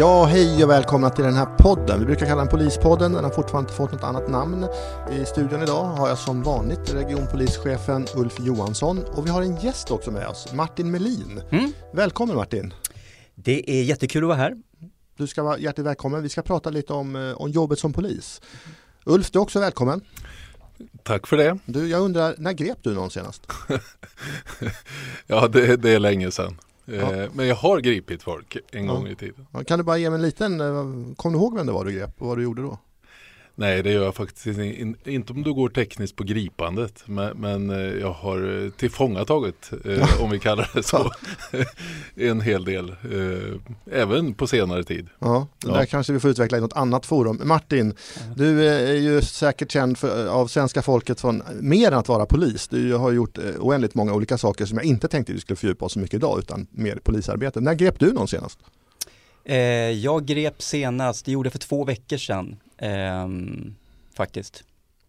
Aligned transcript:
Ja, 0.00 0.24
hej 0.24 0.64
och 0.64 0.70
välkomna 0.70 1.10
till 1.10 1.24
den 1.24 1.34
här 1.34 1.46
podden. 1.46 2.00
Vi 2.00 2.06
brukar 2.06 2.26
kalla 2.26 2.40
den 2.40 2.48
Polispodden, 2.48 3.12
den 3.12 3.24
har 3.24 3.30
fortfarande 3.30 3.68
inte 3.68 3.76
fått 3.76 3.92
något 3.92 4.04
annat 4.04 4.28
namn. 4.28 4.66
I 5.12 5.24
studion 5.24 5.62
idag 5.62 5.84
har 5.84 6.08
jag 6.08 6.18
som 6.18 6.42
vanligt 6.42 6.94
regionpolischefen 6.94 8.06
Ulf 8.16 8.40
Johansson 8.40 9.04
och 9.04 9.26
vi 9.26 9.30
har 9.30 9.42
en 9.42 9.56
gäst 9.56 9.90
också 9.90 10.10
med 10.10 10.26
oss, 10.26 10.52
Martin 10.52 10.90
Melin. 10.90 11.42
Mm. 11.50 11.72
Välkommen 11.92 12.36
Martin! 12.36 12.74
Det 13.34 13.70
är 13.70 13.82
jättekul 13.82 14.22
att 14.22 14.28
vara 14.28 14.38
här. 14.38 14.56
Du 15.16 15.26
ska 15.26 15.42
vara 15.42 15.58
hjärtligt 15.58 15.86
välkommen. 15.86 16.22
Vi 16.22 16.28
ska 16.28 16.42
prata 16.42 16.70
lite 16.70 16.92
om, 16.92 17.16
eh, 17.16 17.32
om 17.32 17.50
jobbet 17.50 17.78
som 17.78 17.92
polis. 17.92 18.40
Ulf, 19.04 19.30
du 19.30 19.38
är 19.38 19.42
också 19.42 19.60
välkommen. 19.60 20.00
Tack 21.02 21.26
för 21.26 21.36
det. 21.36 21.58
Du, 21.64 21.88
jag 21.88 22.00
undrar, 22.00 22.34
när 22.38 22.52
grep 22.52 22.78
du 22.82 22.94
någon 22.94 23.10
senast? 23.10 23.46
ja, 25.26 25.48
det, 25.48 25.76
det, 25.76 25.90
är 25.90 25.98
länge 25.98 26.30
sedan. 26.30 26.56
Ja. 26.90 27.14
Eh, 27.14 27.28
men 27.34 27.46
jag 27.46 27.54
har 27.56 27.80
gripit 27.80 28.22
folk 28.22 28.56
en 28.72 28.84
Ja. 28.86 28.92
gång 28.92 29.06
i 29.08 29.14
tiden. 29.14 29.46
Kan 29.66 29.78
du 29.78 29.84
bara 29.84 29.98
ge 29.98 30.10
mig 30.10 30.16
en 30.16 30.22
liten, 30.22 30.60
eh, 30.60 31.14
kom 31.16 31.32
du 31.32 31.38
ihåg 31.38 31.56
vem 31.56 31.66
det 31.66 31.72
var 31.72 31.84
du 31.84 31.92
grep 31.92 32.14
och 32.22 32.26
vad 32.28 32.38
du 32.38 32.42
gjorde 32.42 32.62
då? 32.62 32.78
Nej, 33.54 33.82
det 33.82 33.90
gör 33.92 34.04
jag 34.04 34.14
faktiskt 34.14 34.46
in, 34.46 34.96
inte 35.04 35.32
om 35.32 35.42
du 35.42 35.52
går 35.54 35.68
tekniskt 35.68 36.16
på 36.16 36.24
gripandet. 36.24 37.02
Men, 37.06 37.36
men 37.36 37.70
eh, 37.70 37.76
jag 38.00 38.12
har 38.12 38.64
eh, 38.64 38.70
tillfångatagit, 38.70 39.70
eh, 39.84 40.22
om 40.22 40.30
vi 40.30 40.38
kallar 40.38 40.70
det 40.74 40.82
så, 40.82 41.12
en 42.16 42.40
hel 42.40 42.64
del. 42.64 42.88
Eh, 42.90 43.96
även 44.00 44.34
på 44.34 44.46
senare 44.46 44.84
tid. 44.84 45.08
Ja, 45.18 45.46
det 45.58 45.68
Ja. 45.68 45.74
där 45.74 45.84
kanske 45.86 46.12
vi 46.12 46.20
får 46.20 46.30
utveckla 46.30 46.58
i 46.58 46.60
något 46.60 46.72
annat 46.72 47.06
forum. 47.06 47.40
Martin, 47.44 47.94
du 48.36 48.68
är 48.68 48.94
ju 48.94 49.22
säkert 49.22 49.72
känd 49.72 49.98
för, 49.98 50.26
av 50.28 50.46
svenska 50.46 50.82
folket 50.82 51.20
från 51.20 51.42
mer 51.60 51.88
än 51.92 51.98
att 51.98 52.08
vara 52.08 52.26
polis. 52.26 52.68
Du 52.68 52.94
har 52.94 53.12
gjort 53.12 53.38
eh, 53.38 53.44
oändligt 53.58 53.94
många 53.94 54.14
olika 54.14 54.38
saker 54.38 54.66
som 54.66 54.76
jag 54.78 54.84
inte 54.84 55.08
tänkte 55.08 55.32
vi 55.32 55.40
skulle 55.40 55.56
fördjupa 55.56 55.84
oss 55.84 55.92
så 55.92 55.98
mycket 55.98 56.14
idag 56.14 56.38
utan 56.38 56.66
mer 56.70 56.96
polisarbete. 56.96 57.60
När 57.60 57.74
grep 57.74 57.98
du 57.98 58.12
någon 58.12 58.28
senast? 58.28 58.58
Eh, 59.44 59.56
jag 59.90 60.24
grep 60.26 60.62
senast, 60.62 61.24
det 61.24 61.32
gjorde 61.32 61.46
jag 61.46 61.52
för 61.52 61.58
två 61.58 61.84
veckor 61.84 62.16
sedan, 62.16 62.56
ehm, 62.80 63.74
faktiskt. 64.14 64.64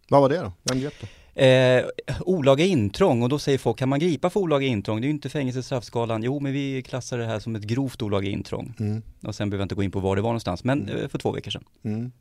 Vad 0.09 0.21
var 0.21 0.29
det 0.29 0.37
då? 0.37 0.51
Vem 0.63 0.79
grep 0.79 0.93
du? 1.01 1.07
Eh, 1.43 1.85
olaga 2.21 2.65
intrång 2.65 3.23
och 3.23 3.29
då 3.29 3.39
säger 3.39 3.57
folk, 3.57 3.77
kan 3.79 3.89
man 3.89 3.99
gripa 3.99 4.29
för 4.29 4.39
olaga 4.39 4.67
intrång? 4.67 5.01
Det 5.01 5.05
är 5.05 5.07
ju 5.07 5.13
inte 5.13 5.29
fängelse 5.29 5.59
i 5.59 5.63
straffskalan. 5.63 6.23
Jo, 6.23 6.39
men 6.39 6.53
vi 6.53 6.81
klassar 6.81 7.17
det 7.17 7.25
här 7.25 7.39
som 7.39 7.55
ett 7.55 7.63
grovt 7.63 8.01
olaga 8.01 8.29
intrång. 8.29 8.73
Mm. 8.79 9.01
Och 9.23 9.35
sen 9.35 9.49
behöver 9.49 9.61
jag 9.61 9.65
inte 9.65 9.75
gå 9.75 9.83
in 9.83 9.91
på 9.91 9.99
var 9.99 10.15
det 10.15 10.21
var 10.21 10.29
någonstans, 10.29 10.63
men 10.63 10.81
Mm. 10.89 11.01
eh, 11.01 11.07
för 11.07 11.17
två 11.19 11.31
veckor 11.31 11.51
sedan. 11.51 11.63
Mm. 11.83 12.11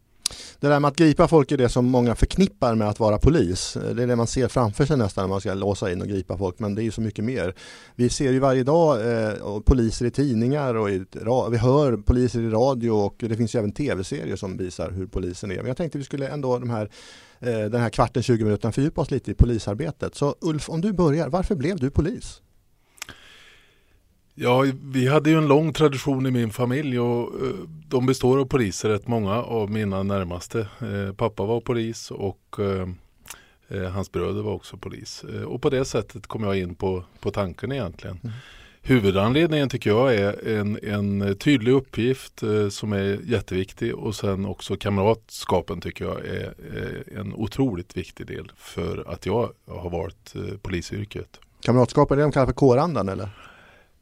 Det 0.61 0.69
där 0.69 0.81
med 0.81 0.89
att 0.89 0.97
gripa 0.97 1.28
folk 1.28 1.53
är 1.53 1.56
det 1.56 1.69
som 1.69 1.86
många 1.86 2.14
förknippar 2.14 2.75
med 2.75 2.89
att 2.89 3.00
vara 3.00 3.19
polis. 3.19 3.77
Det 3.95 4.03
är 4.03 4.06
det 4.06 4.17
man 4.17 4.27
ser 4.27 4.48
framför 4.48 4.87
sig 4.87 4.97
nästan 4.97 5.25
när 5.25 5.28
man 5.28 5.41
ska 5.41 5.55
låsa 5.55 5.92
in 5.92 6.03
och 6.03 6.09
gripa 6.09 6.39
folk 6.39 6.59
men 6.59 6.75
det 6.75 6.83
är 6.83 6.84
ju 6.84 6.91
så 6.91 7.00
mycket 7.00 7.25
mer. 7.25 7.55
Vi 7.95 8.09
ser 8.09 8.33
ju 8.33 8.39
varje 8.39 8.62
dag 8.62 9.12
eh, 9.12 9.61
poliser 9.61 10.06
i 10.06 10.11
tidningar 10.11 10.75
och 10.75 10.91
i, 10.91 11.05
vi 11.50 11.56
hör 11.56 11.97
poliser 11.97 12.41
i 12.41 12.50
radio 12.50 12.91
och 12.91 13.14
det 13.19 13.37
finns 13.37 13.55
ju 13.55 13.59
även 13.59 13.72
tv-serier 13.72 14.37
som 14.37 14.56
visar 14.56 14.91
hur 14.91 15.06
polisen 15.06 15.50
är. 15.50 15.56
Men 15.56 15.67
jag 15.67 15.77
tänkte 15.77 15.98
vi 15.98 16.05
skulle 16.05 16.28
ändå 16.28 16.59
de 16.59 16.70
här, 16.70 16.91
eh, 17.39 17.59
den 17.59 17.81
här 17.81 17.91
kvarten, 17.91 18.22
20 18.22 18.44
minuterna 18.44 18.72
fördjupa 18.72 19.00
oss 19.00 19.11
lite 19.11 19.31
i 19.31 19.34
polisarbetet. 19.34 20.15
Så 20.15 20.34
Ulf, 20.41 20.69
om 20.69 20.81
du 20.81 20.92
börjar, 20.92 21.28
varför 21.28 21.55
blev 21.55 21.77
du 21.77 21.91
polis? 21.91 22.41
Ja, 24.43 24.65
vi 24.83 25.09
hade 25.09 25.31
ju 25.31 25.39
en 25.39 25.49
lång 25.49 25.73
tradition 25.73 26.27
i 26.27 26.31
min 26.31 26.51
familj 26.51 27.01
och 27.01 27.47
eh, 27.47 27.55
de 27.89 28.07
består 28.07 28.39
av 28.39 28.45
poliser, 28.45 28.89
rätt 28.89 29.09
många 29.09 29.43
av 29.43 29.71
mina 29.71 30.03
närmaste. 30.03 30.61
Eh, 30.61 31.15
pappa 31.17 31.45
var 31.45 31.61
polis 31.61 32.11
och 32.11 32.57
eh, 33.69 33.91
hans 33.91 34.13
bröder 34.13 34.43
var 34.43 34.53
också 34.53 34.77
polis. 34.77 35.25
Och 35.47 35.63
på 35.63 35.71
det 35.71 35.85
sättet 35.85 36.27
kom 36.27 36.45
jag 36.45 36.59
in 36.59 36.75
på, 36.75 37.05
på 37.21 37.31
tanken 37.31 37.73
egentligen. 37.73 38.21
Mm. 38.23 38.34
Huvudanledningen 38.83 39.69
tycker 39.69 39.91
jag 39.91 40.15
är 40.15 40.49
en, 40.49 40.79
en 40.83 41.37
tydlig 41.37 41.73
uppgift 41.73 42.43
eh, 42.43 42.69
som 42.69 42.93
är 42.93 43.19
jätteviktig 43.25 43.95
och 43.95 44.15
sen 44.15 44.47
också 44.47 44.77
kamratskapen 44.77 45.81
tycker 45.81 46.05
jag 46.05 46.27
är 46.27 46.55
en 47.19 47.34
otroligt 47.34 47.97
viktig 47.97 48.27
del 48.27 48.53
för 48.56 49.05
att 49.06 49.27
jag 49.27 49.53
har 49.67 49.91
valt 49.91 50.34
eh, 50.34 50.56
polisyrket. 50.62 51.41
Kamratskap 51.61 52.11
är 52.11 52.17
det 52.17 52.23
de 52.23 52.33
kallar 52.33 52.47
för 52.47 52.53
kårandan 52.53 53.09
eller? 53.09 53.29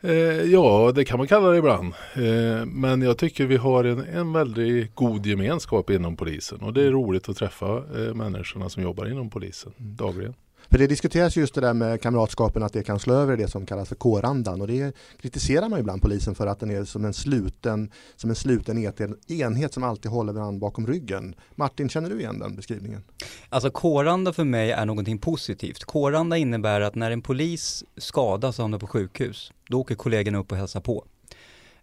Eh, 0.01 0.43
ja, 0.43 0.93
det 0.95 1.05
kan 1.05 1.19
man 1.19 1.27
kalla 1.27 1.49
det 1.49 1.59
ibland. 1.59 1.95
Eh, 2.15 2.67
men 2.67 3.03
jag 3.03 3.19
tycker 3.19 3.47
vi 3.47 3.57
har 3.57 3.85
en, 3.85 3.99
en 3.99 4.33
väldigt 4.33 4.95
god 4.95 5.27
gemenskap 5.27 5.91
inom 5.91 6.17
polisen 6.17 6.61
och 6.61 6.73
det 6.73 6.83
är 6.83 6.91
roligt 6.91 7.29
att 7.29 7.37
träffa 7.37 7.77
eh, 7.77 8.15
människorna 8.15 8.69
som 8.69 8.83
jobbar 8.83 9.07
inom 9.07 9.31
polisen 9.31 9.73
dagligen. 9.77 10.35
För 10.71 10.79
det 10.79 10.87
diskuteras 10.87 11.37
just 11.37 11.55
det 11.55 11.61
där 11.61 11.75
med 11.75 12.03
kamratskapen 12.03 12.63
att 12.63 12.73
det 12.73 12.83
kan 12.83 12.99
slå 12.99 13.15
över 13.15 13.33
i 13.33 13.37
det 13.37 13.49
som 13.49 13.67
kallas 13.67 13.89
för 13.89 13.95
kårandan 13.95 14.61
och 14.61 14.67
det 14.67 14.97
kritiserar 15.21 15.69
man 15.69 15.81
ibland 15.81 16.03
polisen 16.03 16.35
för 16.35 16.47
att 16.47 16.61
den 16.61 16.71
är 16.71 16.85
som 16.85 17.05
en 17.05 17.15
sluten, 17.15 17.91
som 18.17 18.31
en 18.31 18.37
sluten 18.37 18.93
enhet 19.29 19.75
som 19.75 19.83
alltid 19.83 20.11
håller 20.11 20.33
varandra 20.33 20.61
bakom 20.61 20.87
ryggen. 20.87 21.35
Martin, 21.55 21.89
känner 21.89 22.11
du 22.11 22.21
igen 22.21 22.39
den 22.39 22.57
beskrivningen? 22.57 23.03
Alltså 23.49 23.71
kåranda 23.71 24.33
för 24.33 24.45
mig 24.45 24.71
är 24.71 24.87
någonting 24.87 25.19
positivt. 25.19 25.85
Kåranda 25.85 26.37
innebär 26.37 26.81
att 26.81 26.95
när 26.95 27.11
en 27.11 27.23
polis 27.23 27.85
skadas 27.97 28.59
och 28.59 28.63
hamnar 28.63 28.79
på 28.79 28.87
sjukhus, 28.87 29.53
då 29.69 29.81
åker 29.81 29.95
kollegorna 29.95 30.39
upp 30.39 30.53
och 30.53 30.59
hälsar 30.59 30.81
på. 30.81 31.05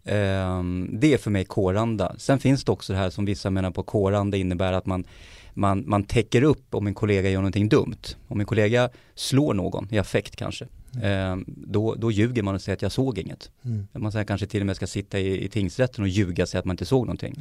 Ehm, 0.06 0.90
det 0.91 1.13
är 1.13 1.17
för 1.17 1.31
mig 1.31 1.46
kåranda. 1.46 2.16
Sen 2.17 2.40
finns 2.40 2.63
det 2.63 2.72
också 2.72 2.94
det 2.94 3.00
här 3.00 3.09
som 3.09 3.25
vissa 3.25 3.50
menar 3.50 3.72
på 3.72 3.84
kåranda 3.84 4.38
innebär 4.38 4.73
att 4.73 4.85
man, 4.85 5.06
man, 5.56 5.84
man 5.90 6.04
täcker 6.04 6.42
upp 6.44 6.76
om 6.76 6.88
en 6.88 6.94
kollega 6.94 7.30
gör 7.30 7.40
någonting 7.40 7.70
dumt. 7.70 8.02
Om 8.28 8.40
en 8.40 8.46
kollega 8.46 8.90
slår 9.16 9.54
någon 9.54 9.88
i 9.92 9.98
affekt 9.98 10.36
kanske, 10.36 10.68
ehm, 11.04 11.46
då, 11.48 11.96
då 11.96 12.12
ljuger 12.12 12.44
man 12.44 12.56
och 12.56 12.62
säger 12.62 12.76
att 12.76 12.82
jag 12.82 12.92
såg 12.92 13.18
inget. 13.18 13.52
Man 13.92 14.12
säger 14.12 14.26
kanske 14.26 14.48
till 14.48 14.62
och 14.62 14.66
med 14.66 14.76
ska 14.76 14.88
sitta 14.88 15.20
i, 15.20 15.46
i 15.46 15.50
tingsrätten 15.50 16.04
och 16.04 16.08
ljuga 16.08 16.44
och 16.44 16.50
säga 16.50 16.60
att 16.60 16.66
man 16.66 16.74
inte 16.74 16.86
såg 16.86 17.06
någonting. 17.06 17.36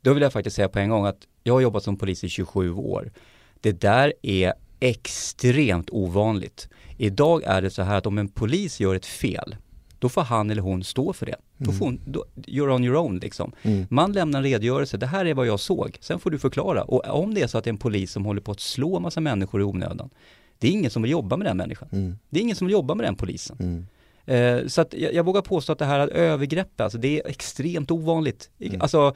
Då 0.00 0.14
vill 0.14 0.22
jag 0.22 0.32
faktiskt 0.32 0.56
säga 0.56 0.68
på 0.68 0.78
en 0.78 0.90
gång 0.90 1.06
att 1.06 1.26
jag 1.42 1.54
har 1.54 1.60
jobbat 1.60 1.82
som 1.82 1.96
polis 1.96 2.24
i 2.24 2.28
27 2.28 2.72
år. 2.72 3.12
Det 3.60 3.80
där 3.80 4.12
är 4.22 4.54
extremt 4.80 5.90
ovanligt. 5.90 6.68
Idag 6.98 7.42
är 7.44 7.62
det 7.62 7.70
så 7.70 7.82
här 7.82 7.98
att 7.98 8.06
om 8.06 8.18
en 8.18 8.28
polis 8.28 8.80
gör 8.80 8.94
ett 8.94 9.06
fel, 9.06 9.56
då 10.00 10.08
får 10.08 10.22
han 10.22 10.50
eller 10.50 10.62
hon 10.62 10.84
stå 10.84 11.12
för 11.12 11.26
det. 11.26 11.36
Då 11.56 11.72
får 11.72 11.84
hon, 11.84 12.00
då, 12.04 12.24
you're 12.34 12.74
on 12.74 12.84
your 12.84 12.96
own 12.96 13.18
liksom. 13.18 13.52
Mm. 13.62 13.86
Man 13.90 14.12
lämnar 14.12 14.38
en 14.38 14.44
redogörelse, 14.44 14.96
det 14.96 15.06
här 15.06 15.24
är 15.24 15.34
vad 15.34 15.46
jag 15.46 15.60
såg, 15.60 15.98
sen 16.00 16.18
får 16.18 16.30
du 16.30 16.38
förklara. 16.38 16.82
Och 16.82 17.20
om 17.20 17.34
det 17.34 17.42
är 17.42 17.46
så 17.46 17.58
att 17.58 17.64
det 17.64 17.68
är 17.68 17.72
en 17.72 17.78
polis 17.78 18.12
som 18.12 18.24
håller 18.24 18.40
på 18.40 18.52
att 18.52 18.60
slå 18.60 19.00
massa 19.00 19.20
människor 19.20 19.60
i 19.60 19.64
onödan, 19.64 20.10
det 20.58 20.68
är 20.68 20.72
ingen 20.72 20.90
som 20.90 21.02
vill 21.02 21.10
jobba 21.10 21.36
med 21.36 21.46
den 21.46 21.56
människan. 21.56 21.88
Mm. 21.92 22.18
Det 22.30 22.38
är 22.38 22.42
ingen 22.42 22.56
som 22.56 22.66
vill 22.66 22.72
jobba 22.72 22.94
med 22.94 23.06
den 23.06 23.16
polisen. 23.16 23.56
Mm. 23.60 23.86
Eh, 24.26 24.66
så 24.66 24.80
att 24.80 24.94
jag, 24.94 25.14
jag 25.14 25.24
vågar 25.24 25.42
påstå 25.42 25.72
att 25.72 25.78
det 25.78 25.84
här 25.84 26.08
övergrepp, 26.08 26.80
alltså 26.80 26.98
det 26.98 27.20
är 27.20 27.28
extremt 27.28 27.90
ovanligt. 27.90 28.50
Mm. 28.60 28.80
Alltså 28.80 29.14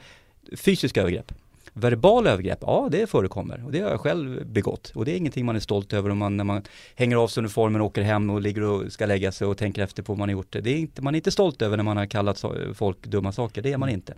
fysiska 0.55 1.01
övergrepp. 1.01 1.31
Verbala 1.77 2.29
övergrepp, 2.29 2.59
ja 2.61 2.87
det 2.91 3.07
förekommer 3.09 3.65
och 3.65 3.71
det 3.71 3.79
har 3.79 3.89
jag 3.89 3.99
själv 3.99 4.47
begått. 4.47 4.91
Och 4.95 5.05
det 5.05 5.11
är 5.11 5.17
ingenting 5.17 5.45
man 5.45 5.55
är 5.55 5.59
stolt 5.59 5.93
över 5.93 6.09
om 6.09 6.17
man, 6.17 6.37
när 6.37 6.43
man 6.43 6.63
hänger 6.95 7.17
av 7.17 7.27
sig 7.27 7.41
uniformen 7.41 7.81
och 7.81 7.87
åker 7.87 8.01
hem 8.01 8.29
och 8.29 8.41
ligger 8.41 8.61
och 8.61 8.91
ska 8.91 9.05
lägga 9.05 9.31
sig 9.31 9.47
och 9.47 9.57
tänker 9.57 9.83
efter 9.83 10.03
på 10.03 10.13
vad 10.13 10.19
man 10.19 10.29
har 10.29 10.33
gjort 10.33 10.51
det. 10.51 10.69
är 10.69 10.77
inte, 10.77 11.01
man 11.01 11.15
är 11.15 11.17
inte 11.17 11.31
stolt 11.31 11.61
över 11.61 11.77
när 11.77 11.83
man 11.83 11.97
har 11.97 12.05
kallat 12.05 12.43
folk 12.73 13.05
dumma 13.05 13.31
saker, 13.31 13.61
det 13.61 13.73
är 13.73 13.77
man 13.77 13.89
inte. 13.89 14.13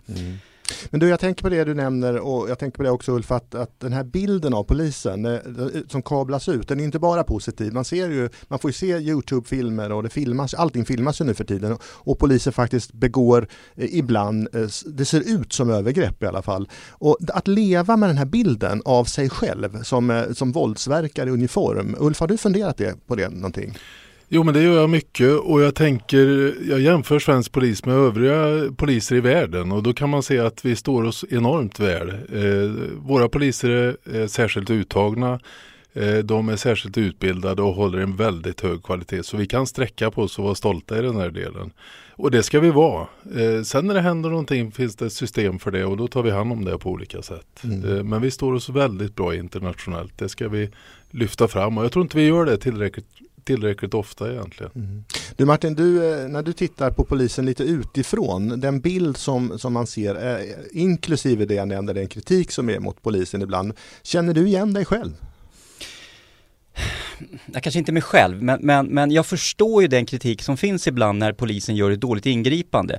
Men 0.90 1.00
du, 1.00 1.08
jag 1.08 1.20
tänker 1.20 1.42
på 1.42 1.48
det 1.48 1.64
du 1.64 1.74
nämner 1.74 2.18
och 2.18 2.50
jag 2.50 2.58
tänker 2.58 2.76
på 2.76 2.82
det 2.82 2.90
också 2.90 3.12
Ulf, 3.12 3.32
att, 3.32 3.54
att 3.54 3.80
den 3.80 3.92
här 3.92 4.04
bilden 4.04 4.54
av 4.54 4.64
polisen 4.64 5.24
eh, 5.24 5.38
som 5.88 6.02
kablas 6.02 6.48
ut, 6.48 6.68
den 6.68 6.80
är 6.80 6.84
inte 6.84 6.98
bara 6.98 7.24
positiv. 7.24 7.72
Man 7.72 7.84
ser 7.84 8.08
ju, 8.08 8.28
man 8.48 8.58
får 8.58 8.68
ju 8.68 8.72
se 8.72 8.86
Youtube-filmer 8.86 9.92
och 9.92 10.02
det 10.02 10.10
filmas, 10.10 10.54
allting 10.54 10.84
filmas 10.84 11.20
ju 11.20 11.24
nu 11.24 11.34
för 11.34 11.44
tiden 11.44 11.72
och, 11.72 11.82
och 11.84 12.18
poliser 12.18 12.50
faktiskt 12.50 12.92
begår 12.92 13.48
eh, 13.76 13.98
ibland, 13.98 14.48
eh, 14.54 14.68
det 14.86 15.04
ser 15.04 15.40
ut 15.40 15.52
som 15.52 15.70
övergrepp 15.70 16.22
i 16.22 16.26
alla 16.26 16.42
fall. 16.42 16.68
Och 16.90 17.18
att 17.28 17.48
leva 17.48 17.96
med 17.96 18.08
den 18.08 18.18
här 18.18 18.26
bilden 18.26 18.82
av 18.84 19.04
sig 19.04 19.30
själv 19.30 19.82
som, 19.82 20.10
eh, 20.10 20.32
som 20.32 20.52
våldsverkare 20.52 21.28
i 21.28 21.32
uniform. 21.32 21.96
Ulf, 21.98 22.20
har 22.20 22.26
du 22.26 22.36
funderat 22.36 22.76
det, 22.76 23.06
på 23.06 23.14
det 23.14 23.28
någonting? 23.28 23.74
Jo 24.30 24.42
men 24.42 24.54
det 24.54 24.62
gör 24.62 24.80
jag 24.80 24.90
mycket 24.90 25.32
och 25.32 25.62
jag 25.62 25.74
tänker, 25.74 26.54
jag 26.68 26.80
jämför 26.80 27.18
svensk 27.18 27.52
polis 27.52 27.84
med 27.84 27.94
övriga 27.94 28.72
poliser 28.76 29.16
i 29.16 29.20
världen 29.20 29.72
och 29.72 29.82
då 29.82 29.92
kan 29.92 30.10
man 30.10 30.22
se 30.22 30.38
att 30.38 30.64
vi 30.64 30.76
står 30.76 31.04
oss 31.04 31.24
enormt 31.30 31.80
väl. 31.80 32.08
Eh, 32.08 32.70
våra 32.96 33.28
poliser 33.28 33.96
är 34.12 34.26
särskilt 34.26 34.70
uttagna, 34.70 35.40
eh, 35.92 36.16
de 36.18 36.48
är 36.48 36.56
särskilt 36.56 36.98
utbildade 36.98 37.62
och 37.62 37.74
håller 37.74 37.98
en 37.98 38.16
väldigt 38.16 38.60
hög 38.60 38.82
kvalitet 38.82 39.22
så 39.22 39.36
vi 39.36 39.46
kan 39.46 39.66
sträcka 39.66 40.10
på 40.10 40.22
oss 40.22 40.38
och 40.38 40.44
vara 40.44 40.54
stolta 40.54 40.98
i 40.98 41.02
den 41.02 41.16
här 41.16 41.30
delen. 41.30 41.70
Och 42.10 42.30
det 42.30 42.42
ska 42.42 42.60
vi 42.60 42.70
vara. 42.70 43.06
Eh, 43.36 43.62
sen 43.62 43.86
när 43.86 43.94
det 43.94 44.00
händer 44.00 44.30
någonting 44.30 44.72
finns 44.72 44.96
det 44.96 45.06
ett 45.06 45.12
system 45.12 45.58
för 45.58 45.70
det 45.70 45.84
och 45.84 45.96
då 45.96 46.08
tar 46.08 46.22
vi 46.22 46.30
hand 46.30 46.52
om 46.52 46.64
det 46.64 46.78
på 46.78 46.90
olika 46.90 47.22
sätt. 47.22 47.64
Mm. 47.64 47.96
Eh, 47.96 48.04
men 48.04 48.22
vi 48.22 48.30
står 48.30 48.52
oss 48.52 48.68
väldigt 48.68 49.16
bra 49.16 49.34
internationellt, 49.34 50.18
det 50.18 50.28
ska 50.28 50.48
vi 50.48 50.70
lyfta 51.10 51.48
fram 51.48 51.78
och 51.78 51.84
jag 51.84 51.92
tror 51.92 52.02
inte 52.02 52.16
vi 52.16 52.26
gör 52.26 52.44
det 52.44 52.58
tillräckligt 52.58 53.06
tillräckligt 53.48 53.94
ofta 53.94 54.32
egentligen. 54.32 55.04
Du 55.36 55.44
Martin, 55.44 55.74
du, 55.74 56.12
eh, 56.12 56.28
när 56.28 56.42
du 56.42 56.52
tittar 56.52 56.90
på 56.90 57.04
polisen 57.04 57.46
lite 57.46 57.62
utifrån, 57.62 58.60
den 58.60 58.80
bild 58.80 59.16
som, 59.16 59.58
som 59.58 59.72
man 59.72 59.86
ser, 59.86 60.14
eh, 60.14 60.46
inklusive 60.72 61.44
det 61.44 61.54
jag 61.54 61.68
nämnde, 61.68 61.92
den 61.92 62.08
kritik 62.08 62.50
som 62.50 62.70
är 62.70 62.78
mot 62.78 63.02
polisen 63.02 63.42
ibland, 63.42 63.72
känner 64.02 64.34
du 64.34 64.46
igen 64.46 64.72
dig 64.72 64.84
själv? 64.84 65.12
jag 67.52 67.62
kanske 67.62 67.78
inte 67.78 67.92
mig 67.92 68.02
själv, 68.02 68.42
men, 68.42 68.60
men, 68.62 68.86
men 68.86 69.10
jag 69.10 69.26
förstår 69.26 69.82
ju 69.82 69.88
den 69.88 70.06
kritik 70.06 70.42
som 70.42 70.56
finns 70.56 70.86
ibland 70.86 71.18
när 71.18 71.32
polisen 71.32 71.76
gör 71.76 71.90
ett 71.90 72.00
dåligt 72.00 72.26
ingripande. 72.26 72.98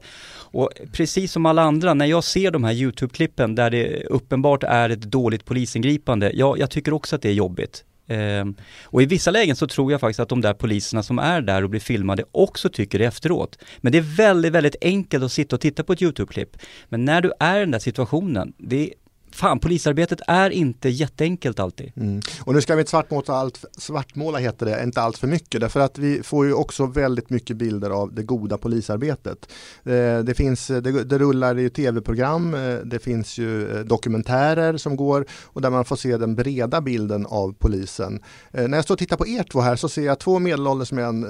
Och 0.52 0.70
precis 0.94 1.32
som 1.32 1.46
alla 1.46 1.62
andra, 1.62 1.94
när 1.94 2.06
jag 2.06 2.24
ser 2.24 2.52
de 2.52 2.64
här 2.64 2.74
YouTube-klippen 2.74 3.56
där 3.56 3.70
det 3.70 4.04
uppenbart 4.04 4.64
är 4.64 4.90
ett 4.90 5.02
dåligt 5.02 5.46
polisingripande, 5.46 6.32
ja, 6.34 6.58
jag 6.58 6.70
tycker 6.70 6.94
också 6.94 7.16
att 7.16 7.22
det 7.22 7.30
är 7.30 7.34
jobbigt. 7.34 7.84
Ehm, 8.10 8.56
och 8.84 9.02
i 9.02 9.06
vissa 9.06 9.32
lägen 9.32 9.56
så 9.56 9.68
tror 9.68 9.92
jag 9.92 10.02
faktiskt 10.02 10.20
att 10.20 10.30
de 10.30 10.42
där 10.42 10.54
poliserna 10.54 11.04
som 11.04 11.20
är 11.20 11.42
där 11.42 11.64
och 11.64 11.70
blir 11.70 11.80
filmade 11.80 12.24
också 12.32 12.70
tycker 12.70 13.00
det 13.00 13.06
efteråt. 13.06 13.60
Men 13.78 13.92
det 13.92 13.98
är 13.98 14.16
väldigt, 14.18 14.54
väldigt 14.54 14.76
enkelt 14.82 15.24
att 15.24 15.32
sitta 15.32 15.56
och 15.56 15.62
titta 15.62 15.84
på 15.84 15.94
ett 15.94 16.02
YouTube-klipp. 16.02 16.58
Men 16.90 17.06
när 17.06 17.22
du 17.22 17.32
är 17.40 17.58
i 17.58 17.60
den 17.60 17.72
där 17.72 17.80
situationen, 17.80 18.54
det 18.58 18.94
fan 19.32 19.60
polisarbetet 19.60 20.20
är 20.28 20.50
inte 20.50 20.90
jätteenkelt 20.90 21.60
alltid. 21.60 21.92
Mm. 21.96 22.22
Och 22.42 22.54
nu 22.54 22.62
ska 22.62 22.76
vi 22.76 22.80
inte 22.80 22.90
svartmåla, 22.90 23.34
allt, 23.34 23.66
svartmåla 23.78 24.38
heter 24.38 24.66
det, 24.66 24.84
inte 24.84 25.02
allt 25.02 25.18
för 25.18 25.28
mycket 25.28 25.62
därför 25.62 25.80
att 25.80 25.98
vi 25.98 26.24
får 26.24 26.46
ju 26.46 26.54
också 26.54 26.86
väldigt 26.86 27.30
mycket 27.30 27.58
bilder 27.58 27.90
av 27.90 28.14
det 28.14 28.24
goda 28.24 28.58
polisarbetet. 28.58 29.52
Eh, 29.84 30.20
det, 30.20 30.34
finns, 30.38 30.70
eh, 30.70 30.82
det, 30.82 31.04
det 31.04 31.18
rullar 31.18 31.56
ju 31.56 31.70
tv-program, 31.70 32.54
eh, 32.54 32.76
det 32.76 33.00
finns 33.00 33.38
ju 33.38 33.78
eh, 33.78 33.86
dokumentärer 33.86 34.78
som 34.78 34.96
går 34.96 35.26
och 35.44 35.62
där 35.62 35.70
man 35.70 35.86
får 35.86 35.96
se 35.96 36.18
den 36.18 36.36
breda 36.36 36.82
bilden 36.82 37.26
av 37.26 37.56
polisen. 37.60 38.24
Eh, 38.52 38.68
när 38.68 38.78
jag 38.78 38.84
står 38.84 38.96
och 38.96 39.00
tittar 39.00 39.18
på 39.18 39.28
er 39.28 39.44
två 39.44 39.62
här 39.62 39.76
så 39.76 39.90
ser 39.90 40.06
jag 40.06 40.20
två 40.20 40.40
medelålders 40.40 40.92
män, 40.92 41.26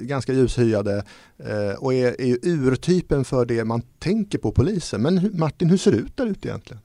ganska 0.00 0.32
ljushyade 0.32 1.04
och 1.78 1.94
är, 1.94 2.20
är 2.20 2.26
ju 2.26 2.38
urtypen 2.42 3.24
för 3.24 3.44
det 3.44 3.64
man 3.64 3.82
tänker 3.98 4.38
på 4.38 4.52
polisen. 4.52 5.02
Men 5.02 5.30
Martin, 5.34 5.70
hur 5.70 5.76
ser 5.76 5.90
det 5.90 5.96
ut 5.96 6.16
där 6.16 6.26
ute 6.26 6.48
egentligen? 6.48 6.82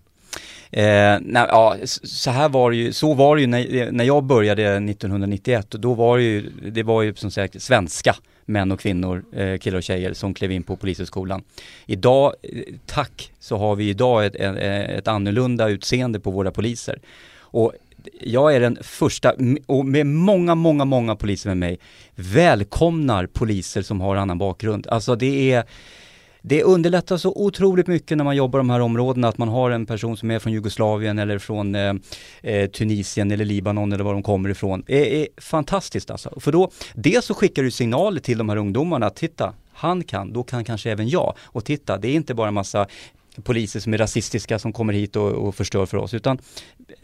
Eh, 0.72 1.18
nej, 1.22 1.46
ja, 1.50 1.76
så 2.04 2.32
här 2.32 2.50
var 2.50 2.72
det 2.72 2.78
ju, 2.78 2.94
så 2.94 3.14
var 3.14 3.36
det 3.36 3.42
ju 3.42 3.48
när, 3.48 3.92
när 3.92 4.04
jag 4.04 4.24
började 4.24 4.76
1991 4.76 5.74
och 5.74 5.80
då 5.80 5.94
var 5.94 6.18
det 6.18 6.24
ju, 6.24 6.50
det 6.72 6.84
var 6.84 7.02
ju 7.02 7.16
som 7.16 7.32
sagt 7.32 7.62
svenska 7.62 8.16
män 8.46 8.72
och 8.72 8.80
kvinnor, 8.80 9.26
eh, 9.34 9.58
killar 9.58 9.78
och 9.78 9.84
tjejer 9.84 10.14
som 10.14 10.34
klev 10.34 10.52
in 10.52 10.64
på 10.64 10.76
polishögskolan. 10.76 11.44
Idag, 11.86 12.34
eh, 12.44 12.74
tack, 12.86 13.32
så 13.40 13.58
har 13.58 13.76
vi 13.76 13.90
idag 13.90 14.26
ett, 14.26 14.36
ett, 14.36 14.58
ett 14.90 15.08
annorlunda 15.08 15.68
utseende 15.70 16.20
på 16.20 16.32
våra 16.32 16.52
poliser. 16.52 17.00
Och 17.38 17.74
jag 18.22 18.56
är 18.56 18.60
den 18.60 18.78
första, 18.82 19.34
och 19.66 19.86
med 19.86 20.06
många, 20.06 20.56
många, 20.56 20.86
många 20.86 21.16
poliser 21.16 21.50
med 21.50 21.58
mig, 21.58 21.80
välkomnar 22.16 23.26
poliser 23.28 23.82
som 23.82 24.02
har 24.02 24.16
annan 24.16 24.38
bakgrund. 24.38 24.88
Alltså 24.88 25.16
det 25.16 25.52
är 25.52 25.64
det 26.48 26.64
underlättar 26.64 27.18
så 27.18 27.34
otroligt 27.36 27.88
mycket 27.88 28.18
när 28.18 28.24
man 28.24 28.36
jobbar 28.36 28.60
de 28.60 28.70
här 28.70 28.80
områdena 28.80 29.28
att 29.28 29.38
man 29.38 29.48
har 29.48 29.72
en 29.72 29.86
person 29.86 30.18
som 30.18 30.32
är 30.32 30.40
från 30.40 30.54
Jugoslavien 30.54 31.20
eller 31.20 31.40
från 31.40 31.76
eh, 31.76 31.94
eh, 32.44 32.70
Tunisien 32.70 33.32
eller 33.32 33.46
Libanon 33.46 33.94
eller 33.94 34.04
var 34.04 34.14
de 34.14 34.24
kommer 34.24 34.50
ifrån. 34.50 34.84
Det 34.88 35.22
är 35.22 35.28
fantastiskt 35.38 36.12
alltså. 36.12 36.40
För 36.40 36.52
då, 36.52 36.72
dels 36.94 37.26
så 37.26 37.34
skickar 37.34 37.64
du 37.64 37.72
signaler 37.72 38.22
till 38.22 38.38
de 38.38 38.50
här 38.50 38.56
ungdomarna 38.56 39.06
att 39.06 39.16
titta, 39.16 39.54
han 39.74 40.04
kan, 40.04 40.34
då 40.34 40.44
kan 40.44 40.66
kanske 40.66 40.92
även 40.92 41.10
jag. 41.10 41.34
Och 41.44 41.66
titta, 41.66 41.98
det 41.98 42.08
är 42.08 42.16
inte 42.16 42.34
bara 42.34 42.48
en 42.48 42.54
massa 42.54 42.88
poliser 43.44 43.80
som 43.80 43.94
är 43.94 43.98
rasistiska 43.98 44.60
som 44.60 44.74
kommer 44.74 44.94
hit 44.94 45.16
och, 45.16 45.32
och 45.32 45.56
förstör 45.56 45.86
för 45.86 45.98
oss, 45.98 46.14
utan 46.14 46.38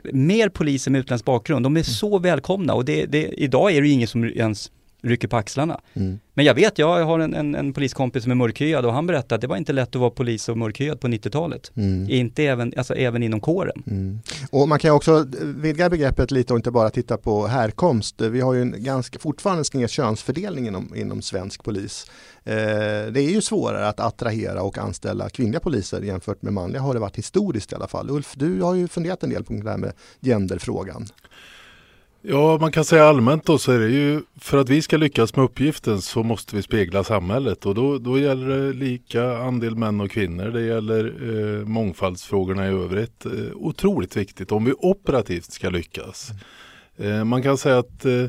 mer 0.03 0.49
poliser 0.49 0.91
med 0.91 0.99
utländsk 0.99 1.25
bakgrund, 1.25 1.65
de 1.65 1.77
är 1.77 1.83
så 1.83 2.19
välkomna 2.19 2.73
och 2.73 2.85
det, 2.85 3.05
det, 3.05 3.27
idag 3.27 3.71
är 3.71 3.81
det 3.81 3.87
ju 3.87 3.93
ingen 3.93 4.07
som 4.07 4.23
ens 4.23 4.71
rycker 5.03 5.27
på 5.27 5.37
axlarna. 5.37 5.81
Mm. 5.93 6.19
Men 6.33 6.45
jag 6.45 6.53
vet, 6.53 6.77
jag 6.77 7.05
har 7.05 7.19
en, 7.19 7.33
en, 7.33 7.55
en, 7.55 7.73
poliskompis 7.73 8.23
som 8.23 8.31
är 8.31 8.35
mörkhyad 8.35 8.85
och 8.85 8.93
han 8.93 9.07
berättade 9.07 9.35
att 9.35 9.41
det 9.41 9.47
var 9.47 9.57
inte 9.57 9.73
lätt 9.73 9.95
att 9.95 10.01
vara 10.01 10.09
polis 10.09 10.49
och 10.49 10.57
mörkhyad 10.57 10.99
på 10.99 11.07
90-talet. 11.07 11.71
Mm. 11.75 12.09
Inte 12.09 12.43
även, 12.43 12.73
alltså 12.77 12.95
även 12.95 13.23
inom 13.23 13.39
kåren. 13.39 13.83
Mm. 13.87 14.19
Och 14.51 14.67
man 14.67 14.79
kan 14.79 14.91
också 14.91 15.27
vidga 15.41 15.89
begreppet 15.89 16.31
lite 16.31 16.53
och 16.53 16.59
inte 16.59 16.71
bara 16.71 16.89
titta 16.89 17.17
på 17.17 17.47
härkomst. 17.47 18.21
Vi 18.21 18.41
har 18.41 18.53
ju 18.53 18.61
en 18.61 18.83
ganska, 18.83 19.19
fortfarande 19.19 19.63
sned 19.63 19.89
könsfördelning 19.89 20.67
inom, 20.67 20.95
inom 20.95 21.21
svensk 21.21 21.63
polis. 21.63 22.05
Eh, 22.43 22.53
det 23.11 23.21
är 23.21 23.29
ju 23.29 23.41
svårare 23.41 23.87
att 23.87 23.99
attrahera 23.99 24.61
och 24.61 24.77
anställa 24.77 25.29
kvinnliga 25.29 25.59
poliser 25.59 26.01
jämfört 26.01 26.41
med 26.41 26.53
manliga 26.53 26.81
har 26.81 26.93
det 26.93 26.99
varit 26.99 27.17
historiskt 27.17 27.71
i 27.71 27.75
alla 27.75 27.87
fall. 27.87 28.09
Ulf, 28.09 28.33
du 28.35 28.61
har 28.61 28.75
ju 28.75 28.87
funderat 28.87 29.23
en 29.23 29.29
del 29.29 29.43
på 29.43 29.53
det 29.53 29.69
här 29.69 29.77
med 29.77 29.93
genderfrågan. 30.21 31.07
Ja, 32.23 32.57
man 32.61 32.71
kan 32.71 32.85
säga 32.85 33.05
allmänt 33.05 33.45
då 33.45 33.57
så 33.57 33.71
är 33.71 33.79
det 33.79 33.89
ju 33.89 34.21
för 34.39 34.57
att 34.57 34.69
vi 34.69 34.81
ska 34.81 34.97
lyckas 34.97 35.35
med 35.35 35.45
uppgiften 35.45 36.01
så 36.01 36.23
måste 36.23 36.55
vi 36.55 36.61
spegla 36.61 37.03
samhället 37.03 37.65
och 37.65 37.75
då, 37.75 37.97
då 37.97 38.19
gäller 38.19 38.47
det 38.47 38.73
lika 38.73 39.37
andel 39.37 39.75
män 39.75 40.01
och 40.01 40.11
kvinnor. 40.11 40.45
Det 40.45 40.61
gäller 40.61 41.05
eh, 41.05 41.65
mångfaldsfrågorna 41.65 42.67
i 42.67 42.69
övrigt. 42.69 43.25
Eh, 43.25 43.31
otroligt 43.55 44.17
viktigt 44.17 44.51
om 44.51 44.65
vi 44.65 44.73
operativt 44.77 45.51
ska 45.51 45.69
lyckas. 45.69 46.31
Eh, 46.97 47.23
man 47.23 47.43
kan 47.43 47.57
säga 47.57 47.77
att 47.77 48.05
eh, 48.05 48.25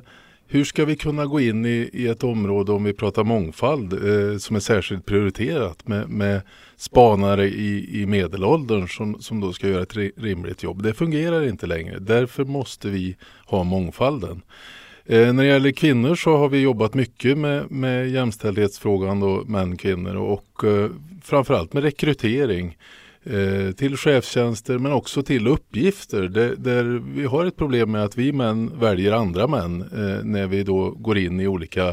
hur 0.52 0.64
ska 0.64 0.84
vi 0.84 0.96
kunna 0.96 1.26
gå 1.26 1.40
in 1.40 1.66
i, 1.66 1.90
i 1.92 2.08
ett 2.08 2.24
område 2.24 2.72
om 2.72 2.84
vi 2.84 2.92
pratar 2.92 3.24
mångfald 3.24 3.92
eh, 3.92 4.38
som 4.38 4.56
är 4.56 4.60
särskilt 4.60 5.06
prioriterat 5.06 5.88
med, 5.88 6.08
med 6.08 6.40
spanare 6.76 7.48
i, 7.48 8.02
i 8.02 8.06
medelåldern 8.06 8.88
som, 8.88 9.20
som 9.20 9.40
då 9.40 9.52
ska 9.52 9.68
göra 9.68 9.82
ett 9.82 9.96
rimligt 10.16 10.62
jobb. 10.62 10.82
Det 10.82 10.94
fungerar 10.94 11.48
inte 11.48 11.66
längre. 11.66 11.98
Därför 11.98 12.44
måste 12.44 12.88
vi 12.88 13.16
ha 13.46 13.64
mångfalden. 13.64 14.42
Eh, 15.04 15.32
när 15.32 15.42
det 15.42 15.48
gäller 15.48 15.72
kvinnor 15.72 16.14
så 16.14 16.36
har 16.36 16.48
vi 16.48 16.60
jobbat 16.60 16.94
mycket 16.94 17.38
med, 17.38 17.70
med 17.70 18.10
jämställdhetsfrågan 18.10 19.20
då, 19.20 19.44
män 19.46 19.76
kvinnor 19.76 20.16
och 20.16 20.64
eh, 20.64 20.90
framförallt 21.22 21.72
med 21.72 21.82
rekrytering 21.82 22.66
eh, 22.66 22.74
Eh, 23.24 23.72
till 23.72 23.96
chefstjänster 23.96 24.78
men 24.78 24.92
också 24.92 25.22
till 25.22 25.46
uppgifter 25.46 26.22
där, 26.22 26.54
där, 26.56 26.84
vi 27.14 27.24
har 27.24 27.44
ett 27.44 27.56
problem 27.56 27.90
med 27.90 28.04
att 28.04 28.18
vi 28.18 28.32
män 28.32 28.78
väljer 28.78 29.12
andra 29.12 29.46
män 29.46 29.82
eh, 29.82 30.24
när 30.24 30.46
vi 30.46 30.62
då 30.62 30.90
går 30.90 31.18
in 31.18 31.40
i 31.40 31.46
olika 31.46 31.88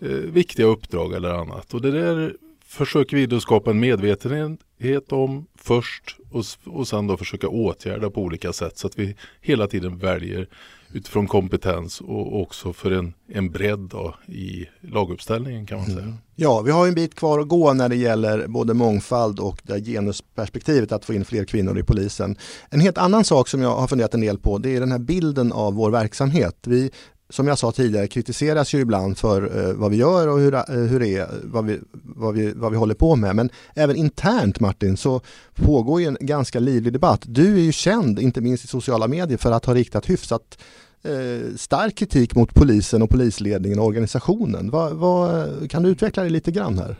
eh, 0.00 0.08
viktiga 0.08 0.66
uppdrag 0.66 1.14
eller 1.14 1.30
annat. 1.30 1.74
Och 1.74 1.82
det 1.82 1.90
där 1.90 2.36
försöker 2.64 3.16
vi 3.16 3.26
då 3.26 3.40
skapa 3.40 3.70
en 3.70 3.80
medvetenhet 3.80 5.12
om 5.12 5.46
först 5.54 6.16
och, 6.30 6.44
och 6.64 6.88
sen 6.88 7.06
då 7.06 7.16
försöka 7.16 7.48
åtgärda 7.48 8.10
på 8.10 8.22
olika 8.22 8.52
sätt 8.52 8.78
så 8.78 8.86
att 8.86 8.98
vi 8.98 9.16
hela 9.40 9.66
tiden 9.66 9.98
väljer 9.98 10.48
utifrån 10.92 11.26
kompetens 11.26 12.00
och 12.00 12.40
också 12.40 12.72
för 12.72 12.90
en, 12.90 13.14
en 13.28 13.50
bredd 13.50 13.78
då 13.78 14.14
i 14.26 14.66
laguppställningen 14.80 15.66
kan 15.66 15.78
man 15.78 15.86
säga. 15.86 15.98
Mm. 15.98 16.14
Ja, 16.36 16.60
vi 16.60 16.70
har 16.70 16.86
en 16.86 16.94
bit 16.94 17.14
kvar 17.14 17.38
att 17.38 17.48
gå 17.48 17.72
när 17.72 17.88
det 17.88 17.96
gäller 17.96 18.46
både 18.46 18.74
mångfald 18.74 19.40
och 19.40 19.60
det 19.62 19.80
genusperspektivet 19.80 20.92
att 20.92 21.04
få 21.04 21.14
in 21.14 21.24
fler 21.24 21.44
kvinnor 21.44 21.78
i 21.78 21.82
polisen. 21.82 22.36
En 22.70 22.80
helt 22.80 22.98
annan 22.98 23.24
sak 23.24 23.48
som 23.48 23.62
jag 23.62 23.76
har 23.76 23.86
funderat 23.86 24.14
en 24.14 24.20
del 24.20 24.38
på 24.38 24.58
det 24.58 24.76
är 24.76 24.80
den 24.80 24.92
här 24.92 24.98
bilden 24.98 25.52
av 25.52 25.74
vår 25.74 25.90
verksamhet. 25.90 26.56
Vi 26.66 26.90
som 27.30 27.46
jag 27.46 27.58
sa 27.58 27.72
tidigare 27.72 28.06
kritiseras 28.06 28.74
ju 28.74 28.80
ibland 28.80 29.18
för 29.18 29.68
eh, 29.68 29.74
vad 29.74 29.90
vi 29.90 29.96
gör 29.96 30.28
och 30.28 30.38
hur, 30.38 30.54
eh, 30.54 30.62
hur 30.68 31.00
det 31.00 31.16
är, 31.16 31.28
vad 31.42 31.64
vi, 31.64 31.80
vad, 31.92 32.34
vi, 32.34 32.52
vad 32.52 32.70
vi 32.72 32.78
håller 32.78 32.94
på 32.94 33.16
med. 33.16 33.36
Men 33.36 33.50
även 33.74 33.96
internt 33.96 34.60
Martin 34.60 34.96
så 34.96 35.20
pågår 35.54 36.00
ju 36.00 36.06
en 36.06 36.16
ganska 36.20 36.60
livlig 36.60 36.92
debatt. 36.92 37.22
Du 37.26 37.54
är 37.54 37.60
ju 37.60 37.72
känd, 37.72 38.18
inte 38.18 38.40
minst 38.40 38.64
i 38.64 38.68
sociala 38.68 39.08
medier, 39.08 39.38
för 39.38 39.52
att 39.52 39.64
ha 39.64 39.74
riktat 39.74 40.10
hyfsat 40.10 40.58
eh, 41.02 41.56
stark 41.56 41.94
kritik 41.94 42.34
mot 42.34 42.54
polisen 42.54 43.02
och 43.02 43.10
polisledningen 43.10 43.78
och 43.78 43.86
organisationen. 43.86 44.70
Va, 44.70 44.90
va, 44.90 45.46
kan 45.68 45.82
du 45.82 45.88
utveckla 45.88 46.22
det 46.22 46.30
lite 46.30 46.50
grann 46.50 46.78
här? 46.78 46.96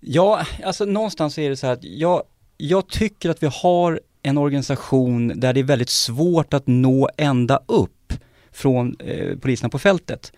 Ja, 0.00 0.46
alltså 0.64 0.84
någonstans 0.84 1.38
är 1.38 1.50
det 1.50 1.56
så 1.56 1.66
här 1.66 1.72
att 1.72 1.84
jag, 1.84 2.22
jag 2.56 2.88
tycker 2.88 3.30
att 3.30 3.42
vi 3.42 3.48
har 3.52 4.00
en 4.22 4.38
organisation 4.38 5.32
där 5.40 5.52
det 5.52 5.60
är 5.60 5.64
väldigt 5.64 5.90
svårt 5.90 6.54
att 6.54 6.66
nå 6.66 7.08
ända 7.16 7.60
upp 7.66 8.12
från 8.52 8.96
eh, 8.98 9.38
poliserna 9.38 9.68
på 9.68 9.78
fältet. 9.78 10.32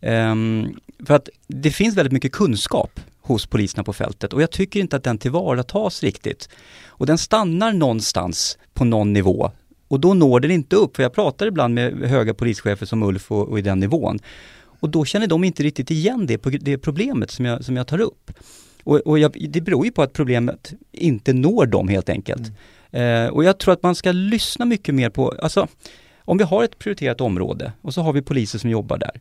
Um, 0.00 0.80
för 1.06 1.14
att 1.14 1.28
det 1.46 1.70
finns 1.70 1.96
väldigt 1.96 2.12
mycket 2.12 2.32
kunskap 2.32 3.00
hos 3.20 3.46
poliserna 3.46 3.84
på 3.84 3.92
fältet 3.92 4.32
och 4.32 4.42
jag 4.42 4.50
tycker 4.50 4.80
inte 4.80 4.96
att 4.96 5.04
den 5.04 5.18
tillvaratas 5.18 6.02
riktigt. 6.02 6.48
Och 6.86 7.06
den 7.06 7.18
stannar 7.18 7.72
någonstans 7.72 8.58
på 8.74 8.84
någon 8.84 9.12
nivå 9.12 9.50
och 9.88 10.00
då 10.00 10.14
når 10.14 10.40
den 10.40 10.50
inte 10.50 10.76
upp. 10.76 10.96
För 10.96 11.02
jag 11.02 11.12
pratar 11.12 11.46
ibland 11.46 11.74
med 11.74 11.94
höga 11.94 12.34
polischefer 12.34 12.86
som 12.86 13.02
Ulf 13.02 13.32
och, 13.32 13.48
och 13.48 13.58
i 13.58 13.62
den 13.62 13.80
nivån. 13.80 14.18
Och 14.80 14.90
då 14.90 15.04
känner 15.04 15.26
de 15.26 15.44
inte 15.44 15.62
riktigt 15.62 15.90
igen 15.90 16.26
det, 16.26 16.36
det 16.60 16.78
problemet 16.78 17.30
som 17.30 17.44
jag, 17.44 17.64
som 17.64 17.76
jag 17.76 17.86
tar 17.86 18.00
upp. 18.00 18.30
Och, 18.84 18.96
och 18.96 19.18
jag, 19.18 19.36
det 19.50 19.60
beror 19.60 19.84
ju 19.84 19.92
på 19.92 20.02
att 20.02 20.12
problemet 20.12 20.74
inte 20.92 21.32
når 21.32 21.66
dem 21.66 21.88
helt 21.88 22.08
enkelt. 22.08 22.52
Mm. 22.90 23.26
Eh, 23.26 23.30
och 23.30 23.44
jag 23.44 23.58
tror 23.58 23.74
att 23.74 23.82
man 23.82 23.94
ska 23.94 24.12
lyssna 24.12 24.64
mycket 24.64 24.94
mer 24.94 25.10
på, 25.10 25.34
alltså 25.42 25.68
om 26.18 26.38
vi 26.38 26.44
har 26.44 26.64
ett 26.64 26.78
prioriterat 26.78 27.20
område 27.20 27.72
och 27.82 27.94
så 27.94 28.00
har 28.00 28.12
vi 28.12 28.22
poliser 28.22 28.58
som 28.58 28.70
jobbar 28.70 28.98
där. 28.98 29.20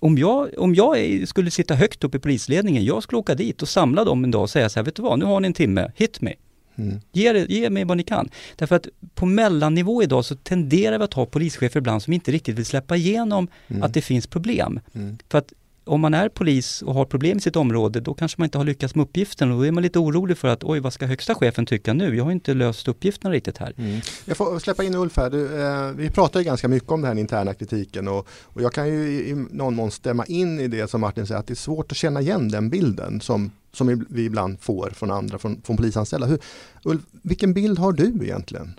Om 0.00 0.18
jag, 0.18 0.48
om 0.58 0.74
jag 0.74 1.28
skulle 1.28 1.50
sitta 1.50 1.74
högt 1.74 2.04
upp 2.04 2.14
i 2.14 2.18
polisledningen, 2.18 2.84
jag 2.84 3.02
skulle 3.02 3.18
åka 3.18 3.34
dit 3.34 3.62
och 3.62 3.68
samla 3.68 4.04
dem 4.04 4.24
en 4.24 4.30
dag 4.30 4.42
och 4.42 4.50
säga 4.50 4.68
så 4.68 4.78
här, 4.78 4.84
vet 4.84 4.96
du 4.96 5.02
vad, 5.02 5.18
nu 5.18 5.24
har 5.24 5.40
ni 5.40 5.46
en 5.46 5.52
timme, 5.52 5.92
hit 5.96 6.20
me. 6.20 6.34
Mm. 6.80 7.00
Ge, 7.12 7.46
ge 7.48 7.70
mig 7.70 7.84
vad 7.84 7.96
ni 7.96 8.02
kan. 8.02 8.28
Därför 8.56 8.76
att 8.76 8.86
på 9.14 9.26
mellannivå 9.26 10.02
idag 10.02 10.24
så 10.24 10.34
tenderar 10.34 10.98
vi 10.98 11.04
att 11.04 11.14
ha 11.14 11.26
polischefer 11.26 11.80
ibland 11.80 12.02
som 12.02 12.12
inte 12.12 12.32
riktigt 12.32 12.58
vill 12.58 12.66
släppa 12.66 12.96
igenom 12.96 13.48
mm. 13.68 13.82
att 13.82 13.94
det 13.94 14.02
finns 14.02 14.26
problem. 14.26 14.80
Mm. 14.94 15.18
För 15.28 15.38
att 15.38 15.52
om 15.90 16.00
man 16.00 16.14
är 16.14 16.28
polis 16.28 16.82
och 16.82 16.94
har 16.94 17.04
problem 17.04 17.38
i 17.38 17.40
sitt 17.40 17.56
område, 17.56 18.00
då 18.00 18.14
kanske 18.14 18.40
man 18.40 18.44
inte 18.44 18.58
har 18.58 18.64
lyckats 18.64 18.94
med 18.94 19.02
uppgiften 19.02 19.52
och 19.52 19.58
då 19.58 19.66
är 19.66 19.72
man 19.72 19.82
lite 19.82 19.98
orolig 19.98 20.38
för 20.38 20.48
att 20.48 20.64
oj, 20.64 20.80
vad 20.80 20.92
ska 20.92 21.06
högsta 21.06 21.34
chefen 21.34 21.66
tycka 21.66 21.92
nu? 21.92 22.16
Jag 22.16 22.24
har 22.24 22.32
inte 22.32 22.54
löst 22.54 22.88
uppgifterna 22.88 23.34
riktigt 23.34 23.58
här. 23.58 23.72
Mm. 23.76 24.00
Jag 24.24 24.36
får 24.36 24.58
släppa 24.58 24.84
in 24.84 24.94
Ulf 24.94 25.16
här. 25.16 25.30
Du, 25.30 25.62
eh, 25.62 25.90
vi 25.90 26.10
pratar 26.10 26.40
ju 26.40 26.46
ganska 26.46 26.68
mycket 26.68 26.90
om 26.90 27.00
den 27.00 27.08
här 27.08 27.20
interna 27.20 27.54
kritiken 27.54 28.08
och, 28.08 28.28
och 28.42 28.62
jag 28.62 28.72
kan 28.72 28.88
ju 28.88 28.94
i, 28.94 29.30
i 29.30 29.34
någon 29.50 29.74
mån 29.74 29.90
stämma 29.90 30.24
in 30.24 30.60
i 30.60 30.68
det 30.68 30.90
som 30.90 31.00
Martin 31.00 31.26
säger, 31.26 31.40
att 31.40 31.46
det 31.46 31.52
är 31.52 31.56
svårt 31.56 31.92
att 31.92 31.98
känna 31.98 32.20
igen 32.20 32.48
den 32.48 32.70
bilden 32.70 33.20
som, 33.20 33.50
som 33.72 34.06
vi 34.08 34.24
ibland 34.24 34.60
får 34.60 34.90
från 34.94 35.10
andra, 35.10 35.38
från, 35.38 35.62
från 35.62 35.76
polisanställda. 35.76 36.26
Hur, 36.26 36.38
Ulf, 36.84 37.02
vilken 37.22 37.54
bild 37.54 37.78
har 37.78 37.92
du 37.92 38.24
egentligen? 38.24 38.74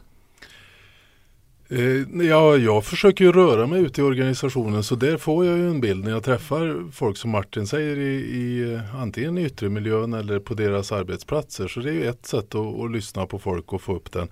Eh, 1.70 2.26
ja, 2.26 2.58
jag 2.58 2.86
försöker 2.86 3.26
ju 3.26 3.32
röra 3.32 3.68
mig 3.68 3.82
ut 3.82 4.00
i 4.00 4.02
organisationen 4.02 4.84
så 4.84 4.96
där 4.96 5.18
får 5.18 5.46
jag 5.46 5.58
ju 5.58 5.70
en 5.70 5.82
bild 5.82 6.04
när 6.04 6.12
jag 6.12 6.24
träffar 6.24 6.92
folk 6.92 7.18
som 7.18 7.32
Martin 7.32 7.68
säger 7.68 7.98
i, 7.98 8.16
i 8.16 8.80
antingen 8.96 9.38
i 9.38 9.46
yttre 9.46 9.70
miljön 9.70 10.14
eller 10.14 10.40
på 10.40 10.54
deras 10.54 10.92
arbetsplatser. 10.92 11.68
Så 11.68 11.80
det 11.80 11.90
är 11.90 11.94
ju 11.94 12.06
ett 12.06 12.26
sätt 12.26 12.56
att, 12.56 12.80
att 12.80 12.92
lyssna 12.92 13.26
på 13.26 13.40
folk 13.40 13.74
och 13.74 13.82
få 13.82 13.96
upp 13.96 14.12
den. 14.12 14.28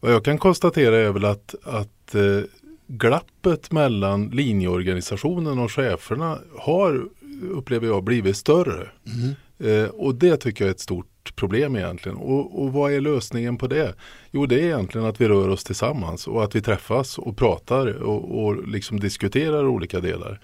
Vad 0.00 0.12
jag 0.12 0.24
kan 0.24 0.38
konstatera 0.38 0.96
är 0.96 1.10
väl 1.12 1.24
att, 1.24 1.54
att 1.64 2.14
eh, 2.14 2.40
glappet 2.86 3.72
mellan 3.72 4.28
linjeorganisationen 4.28 5.58
och 5.58 5.72
cheferna 5.72 6.38
har, 6.58 7.08
upplever 7.50 7.86
jag, 7.86 8.04
blivit 8.04 8.36
större. 8.36 8.88
Mm. 9.06 9.34
Eh, 9.62 9.88
och 9.88 10.14
det 10.14 10.36
tycker 10.36 10.64
jag 10.64 10.68
är 10.68 10.74
ett 10.74 10.80
stort 10.80 11.36
problem 11.36 11.76
egentligen. 11.76 12.18
Och, 12.18 12.62
och 12.62 12.72
vad 12.72 12.92
är 12.92 13.00
lösningen 13.00 13.58
på 13.58 13.66
det? 13.66 13.94
Jo, 14.30 14.46
det 14.46 14.54
är 14.54 14.64
egentligen 14.64 15.06
att 15.06 15.20
vi 15.20 15.28
rör 15.28 15.48
oss 15.48 15.64
tillsammans 15.64 16.28
och 16.28 16.44
att 16.44 16.56
vi 16.56 16.60
träffas 16.60 17.18
och 17.18 17.36
pratar 17.36 18.02
och, 18.02 18.44
och 18.44 18.68
liksom 18.68 19.00
diskuterar 19.00 19.66
olika 19.66 20.00
delar. 20.00 20.40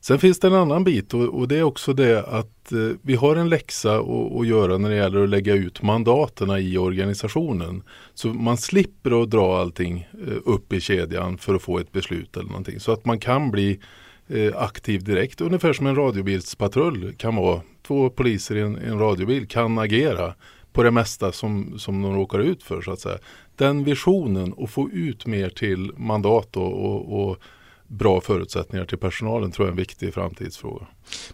Sen 0.00 0.18
finns 0.18 0.38
det 0.38 0.46
en 0.46 0.54
annan 0.54 0.84
bit 0.84 1.14
och, 1.14 1.22
och 1.22 1.48
det 1.48 1.56
är 1.56 1.62
också 1.62 1.92
det 1.92 2.24
att 2.24 2.72
eh, 2.72 2.78
vi 3.02 3.14
har 3.14 3.36
en 3.36 3.48
läxa 3.48 3.98
att 4.40 4.46
göra 4.46 4.78
när 4.78 4.90
det 4.90 4.96
gäller 4.96 5.22
att 5.22 5.28
lägga 5.28 5.54
ut 5.54 5.82
mandaterna 5.82 6.60
i 6.60 6.78
organisationen. 6.78 7.82
Så 8.14 8.28
man 8.28 8.56
slipper 8.56 9.22
att 9.22 9.30
dra 9.30 9.58
allting 9.58 10.08
eh, 10.26 10.36
upp 10.44 10.72
i 10.72 10.80
kedjan 10.80 11.38
för 11.38 11.54
att 11.54 11.62
få 11.62 11.78
ett 11.78 11.92
beslut 11.92 12.36
eller 12.36 12.48
någonting. 12.48 12.80
Så 12.80 12.92
att 12.92 13.04
man 13.04 13.18
kan 13.18 13.50
bli 13.50 13.70
eh, 13.70 13.78
Eh, 14.28 14.56
aktiv 14.56 15.04
direkt, 15.04 15.40
ungefär 15.40 15.72
som 15.72 15.86
en 15.86 15.96
radiobilspatrull 15.96 17.14
kan 17.16 17.36
vara 17.36 17.60
två 17.86 18.10
poliser 18.10 18.56
i 18.56 18.60
en, 18.60 18.76
en 18.76 18.98
radiobil 18.98 19.48
kan 19.48 19.78
agera 19.78 20.34
på 20.72 20.82
det 20.82 20.90
mesta 20.90 21.32
som, 21.32 21.78
som 21.78 22.02
de 22.02 22.14
råkar 22.14 22.38
ut 22.38 22.62
för 22.62 22.82
så 22.82 22.92
att 22.92 23.00
säga. 23.00 23.18
Den 23.56 23.84
visionen 23.84 24.52
och 24.52 24.70
få 24.70 24.90
ut 24.90 25.26
mer 25.26 25.48
till 25.48 25.92
mandat 25.96 26.56
och, 26.56 26.72
och, 26.72 27.30
och 27.30 27.38
bra 27.86 28.20
förutsättningar 28.20 28.84
till 28.84 28.98
personalen 28.98 29.50
tror 29.50 29.66
jag 29.66 29.68
är 29.68 29.72
en 29.72 29.76
viktig 29.76 30.14
framtidsfråga. 30.14 30.86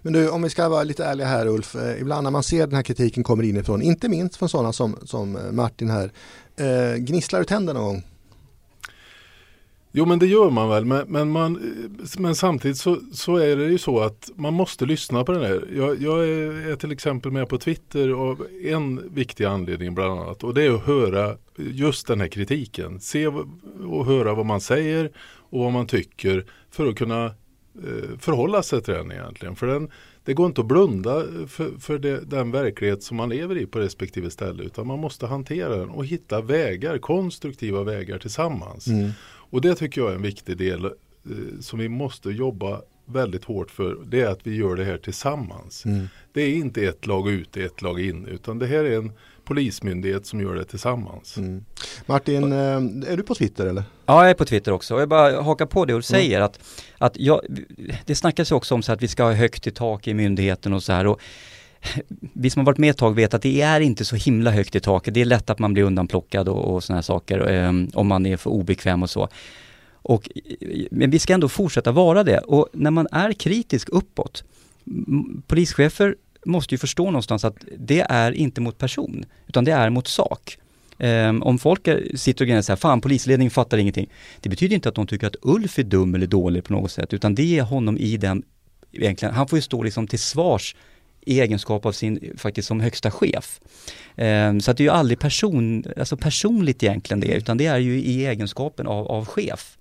Men 0.03 0.13
du, 0.13 0.31
om 0.31 0.43
vi 0.43 0.51
ska 0.51 0.69
vara 0.69 0.83
lite 0.83 1.05
ärliga 1.05 1.27
här 1.27 1.47
Ulf, 1.47 1.75
eh, 1.75 2.01
ibland 2.01 2.25
när 2.25 2.31
man 2.31 2.43
ser 2.43 2.67
den 2.67 2.77
här 2.77 2.83
kritiken 2.83 3.23
kommer 3.23 3.43
inifrån, 3.43 3.83
inte 3.83 4.09
minst 4.09 4.37
från 4.37 4.49
sådana 4.49 4.73
som, 4.73 4.97
som 5.05 5.37
eh, 5.37 5.53
Martin 5.53 5.91
här, 5.91 6.13
eh, 6.57 6.97
gnisslar 6.97 7.39
du 7.39 7.45
tänderna 7.45 7.81
någon 7.81 7.89
gång? 7.89 8.05
Jo 9.93 10.07
men 10.07 10.19
det 10.19 10.27
gör 10.27 10.51
man 10.51 10.69
väl 10.69 10.85
men, 10.85 11.07
men, 11.09 11.31
man, 11.31 11.73
men 12.19 12.35
samtidigt 12.35 12.77
så, 12.77 13.01
så, 13.13 13.37
är 13.37 13.57
det 13.57 13.65
ju 13.65 13.79
så 13.79 14.01
att 14.01 14.31
man 14.35 14.55
måste 14.55 14.87
lyssna 14.87 15.25
på 15.25 15.33
den 15.33 15.43
här. 15.43 15.69
Jag, 15.77 16.03
jag 16.03 16.29
är, 16.29 16.71
är, 16.71 16.77
till 16.77 16.93
exempel 16.93 17.33
med 17.33 17.49
på 17.49 17.59
Twitter 17.59 18.09
av 18.09 18.47
en 18.65 19.15
viktig 19.15 19.45
anledning 19.45 19.95
bland 19.95 20.21
annat 20.21 20.45
och 20.45 20.55
det 20.55 20.63
är 20.63 20.71
att 20.71 20.87
höra 20.87 21.37
just 21.57 22.07
den 22.07 22.21
här 22.21 22.29
kritiken. 22.29 23.01
Se 23.01 23.27
och 23.87 24.07
höra 24.07 24.35
vad 24.35 24.47
man 24.47 24.61
säger 24.61 25.11
och 25.51 25.61
vad 25.61 25.73
man 25.73 25.87
tycker 25.87 26.47
för 26.71 26.87
att 26.87 26.97
kunna 26.97 27.25
eh, 27.25 28.19
förhålla 28.19 28.63
sig 28.63 28.83
till 28.83 28.95
den 28.95 29.13
egentligen. 29.13 29.57
För 29.57 29.67
den, 29.67 29.91
det 30.25 30.35
går 30.35 30.47
inte 30.47 30.61
att 30.61 30.67
blunda 30.67 31.25
för, 31.49 31.81
för 31.81 31.99
det, 31.99 32.21
den 32.21 32.51
verklighet 32.51 33.03
som 33.03 33.17
man 33.17 33.29
lever 33.29 33.59
i 33.59 33.67
på 33.67 33.79
respektive 33.79 34.31
ställe 34.31 34.63
utan 34.63 34.87
man 34.87 34.99
måste 34.99 35.27
hantera 35.27 35.77
den 35.77 35.89
och 35.89 36.07
hitta 36.07 36.41
vägar, 36.41 36.99
konstruktiva 36.99 37.83
vägar 37.83 38.19
tillsammans. 38.19 38.87
Mm. 38.87 39.11
Och 39.51 39.61
det 39.61 39.75
tycker 39.75 40.01
jag 40.01 40.11
är 40.11 40.15
en 40.15 40.23
viktig 40.23 40.57
del 40.57 40.85
eh, 40.85 40.91
som 41.61 41.79
vi 41.79 41.89
måste 41.89 42.31
jobba 42.31 42.81
väldigt 43.05 43.45
hårt 43.45 43.71
för. 43.71 43.97
Det 44.07 44.21
är 44.21 44.27
att 44.27 44.47
vi 44.47 44.57
gör 44.57 44.77
det 44.77 44.85
här 44.85 44.99
tillsammans. 44.99 45.85
Mm. 45.85 46.09
Det 46.33 46.43
är 46.43 46.55
inte 46.55 46.83
ett 46.83 47.07
lag 47.07 47.31
ut, 47.31 47.57
ett 47.57 47.83
lag 47.83 48.01
in 48.01 48.27
utan 48.27 48.59
det 48.59 48.67
här 48.67 48.85
är 48.85 48.97
en 48.97 49.13
polismyndighet 49.45 50.27
som 50.27 50.41
gör 50.41 50.55
det 50.55 50.65
tillsammans. 50.65 51.37
Mm. 51.37 51.65
Martin, 52.07 52.53
eh, 52.53 53.13
är 53.13 53.17
du 53.17 53.23
på 53.23 53.35
Twitter 53.35 53.67
eller? 53.67 53.83
Ja, 54.07 54.23
jag 54.23 54.31
är 54.31 54.35
på 54.35 54.45
Twitter 54.45 54.73
också. 54.73 54.95
Och 54.95 55.01
jag 55.01 55.09
bara 55.09 55.41
hakar 55.41 55.67
på 55.67 55.85
det 55.85 55.95
Ulf 55.95 56.11
mm. 56.11 56.21
säger 56.21 56.41
att, 56.41 56.61
att 56.99 57.17
jag, 57.17 57.41
det 58.07 58.15
snackas 58.15 58.53
också 58.53 58.75
om 58.75 58.83
så 58.83 58.93
att 58.93 59.03
vi 59.03 59.09
ska 59.09 59.23
ha 59.23 59.33
högt 59.33 59.67
i 59.67 59.71
tak 59.71 60.09
i 60.09 60.15
myndigheten 60.15 60.73
och 60.73 60.83
så 60.83 60.93
här. 60.93 61.07
Och 61.07 61.21
vi 62.33 62.51
som 62.51 62.61
har 62.61 62.67
varit 62.67 62.79
med 62.79 62.91
ett 62.91 62.99
tag 62.99 63.15
vet 63.15 63.35
att 63.35 63.43
det 63.43 63.61
är 63.61 63.81
inte 63.81 64.05
så 64.05 64.17
himla 64.17 64.51
högt 64.51 64.75
i 64.75 64.81
taket. 64.81 65.15
Det 65.15 65.21
är 65.21 65.25
lätt 65.25 65.51
att 65.51 65.59
man 65.59 65.73
blir 65.73 65.83
undanplockad 65.83 66.49
och, 66.49 66.75
och 66.75 66.85
sådana 66.85 66.97
här 66.97 67.03
saker 67.03 67.51
eh, 67.51 67.73
om 67.95 68.07
man 68.07 68.27
är 68.27 68.37
för 68.37 68.51
obekväm 68.51 69.03
och 69.03 69.11
så. 69.11 69.29
Och, 70.03 70.29
men 70.91 71.11
vi 71.11 71.19
ska 71.19 71.35
ändå 71.35 71.49
fortsätta 71.49 71.93
vara 71.93 72.25
det 72.25 72.39
och 72.39 72.69
när 72.73 72.91
man 72.91 73.09
är 73.13 73.33
kritisk 73.33 73.89
uppåt, 73.89 74.45
polischefer 75.47 76.17
måste 76.45 76.75
ju 76.75 76.79
förstå 76.79 77.05
någonstans 77.05 77.45
att 77.45 77.57
det 77.79 78.01
är 78.01 78.33
inte 78.33 78.61
mot 78.61 78.79
person, 78.79 79.25
utan 79.47 79.65
det 79.65 79.73
är 79.73 79.91
mot 79.91 80.07
sak. 80.09 80.59
Um, 80.99 81.43
om 81.43 81.59
folk 81.59 81.89
är, 81.89 82.17
sitter 82.17 82.45
och 82.45 82.49
grejer 82.49 82.63
så 82.63 82.73
här, 82.73 82.77
fan 82.77 83.01
polisledningen 83.01 83.51
fattar 83.51 83.79
ingenting. 83.79 84.11
Det 84.41 84.49
betyder 84.49 84.75
inte 84.75 84.89
att 84.89 84.95
de 84.95 85.07
tycker 85.07 85.27
att 85.27 85.37
Ulf 85.43 85.79
är 85.79 85.83
dum 85.83 86.15
eller 86.15 86.27
dålig 86.27 86.65
på 86.65 86.73
något 86.73 86.91
sätt, 86.91 87.13
utan 87.13 87.35
det 87.35 87.59
är 87.59 87.63
honom 87.63 87.99
i 87.99 88.17
den, 88.17 88.43
egentligen, 88.93 89.35
han 89.35 89.49
får 89.49 89.59
ju 89.59 89.63
stå 89.63 89.83
liksom 89.83 90.07
till 90.07 90.19
svars 90.19 90.75
i 91.27 91.41
egenskap 91.41 91.87
av 91.87 91.93
sin, 91.93 92.35
faktiskt 92.37 92.69
som 92.69 92.81
högsta 92.81 93.11
chef. 93.11 93.61
Um, 94.17 94.61
så 94.61 94.71
att 94.71 94.77
det 94.77 94.83
är 94.83 94.85
ju 94.85 94.91
aldrig 94.91 95.19
person, 95.19 95.85
alltså 95.97 96.17
personligt 96.17 96.83
egentligen 96.83 97.21
det, 97.21 97.35
utan 97.35 97.59
det 97.59 97.67
är 97.67 97.79
ju 97.79 98.01
i 98.01 98.27
egenskapen 98.27 98.87
av, 98.87 99.07
av 99.07 99.27
chef. 99.27 99.77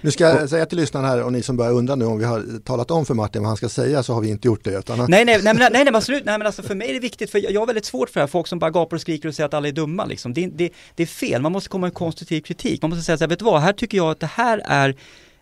Nu 0.00 0.10
ska 0.10 0.24
jag 0.24 0.50
säga 0.50 0.66
till 0.66 0.78
lyssnarna 0.78 1.08
här 1.08 1.22
och 1.22 1.32
ni 1.32 1.42
som 1.42 1.56
börjar 1.56 1.72
undra 1.72 1.94
nu 1.94 2.04
om 2.04 2.18
vi 2.18 2.24
har 2.24 2.60
talat 2.64 2.90
om 2.90 3.06
för 3.06 3.14
Martin 3.14 3.42
vad 3.42 3.48
han 3.48 3.56
ska 3.56 3.68
säga 3.68 4.02
så 4.02 4.12
har 4.14 4.20
vi 4.20 4.28
inte 4.28 4.48
gjort 4.48 4.64
det. 4.64 4.78
Utan 4.78 5.00
att... 5.00 5.08
nej, 5.08 5.24
nej, 5.24 5.40
nej, 5.42 5.54
nej, 5.54 5.70
nej, 5.72 5.88
absolut, 5.94 6.24
nej 6.24 6.38
men 6.38 6.46
alltså 6.46 6.62
för 6.62 6.74
mig 6.74 6.88
är 6.88 6.94
det 6.94 7.00
viktigt 7.00 7.30
för 7.30 7.52
jag 7.52 7.60
har 7.60 7.66
väldigt 7.66 7.84
svårt 7.84 8.10
för 8.10 8.20
det 8.20 8.22
här, 8.22 8.26
folk 8.28 8.46
som 8.46 8.58
bara 8.58 8.70
gapar 8.70 8.96
och 8.96 9.00
skriker 9.00 9.28
och 9.28 9.34
säger 9.34 9.46
att 9.46 9.54
alla 9.54 9.68
är 9.68 9.72
dumma 9.72 10.04
liksom. 10.04 10.34
Det, 10.34 10.46
det, 10.46 10.70
det 10.94 11.02
är 11.02 11.06
fel, 11.06 11.42
man 11.42 11.52
måste 11.52 11.68
komma 11.68 11.86
med 11.86 11.94
konstruktiv 11.94 12.40
kritik. 12.40 12.82
Man 12.82 12.90
måste 12.90 13.04
säga 13.04 13.18
så 13.18 13.24
här, 13.24 13.28
vet 13.28 13.38
du 13.38 13.44
vad, 13.44 13.60
här 13.60 13.72
tycker 13.72 13.96
jag 13.96 14.10
att 14.10 14.20
det 14.20 14.30
här 14.34 14.62
är 14.64 14.96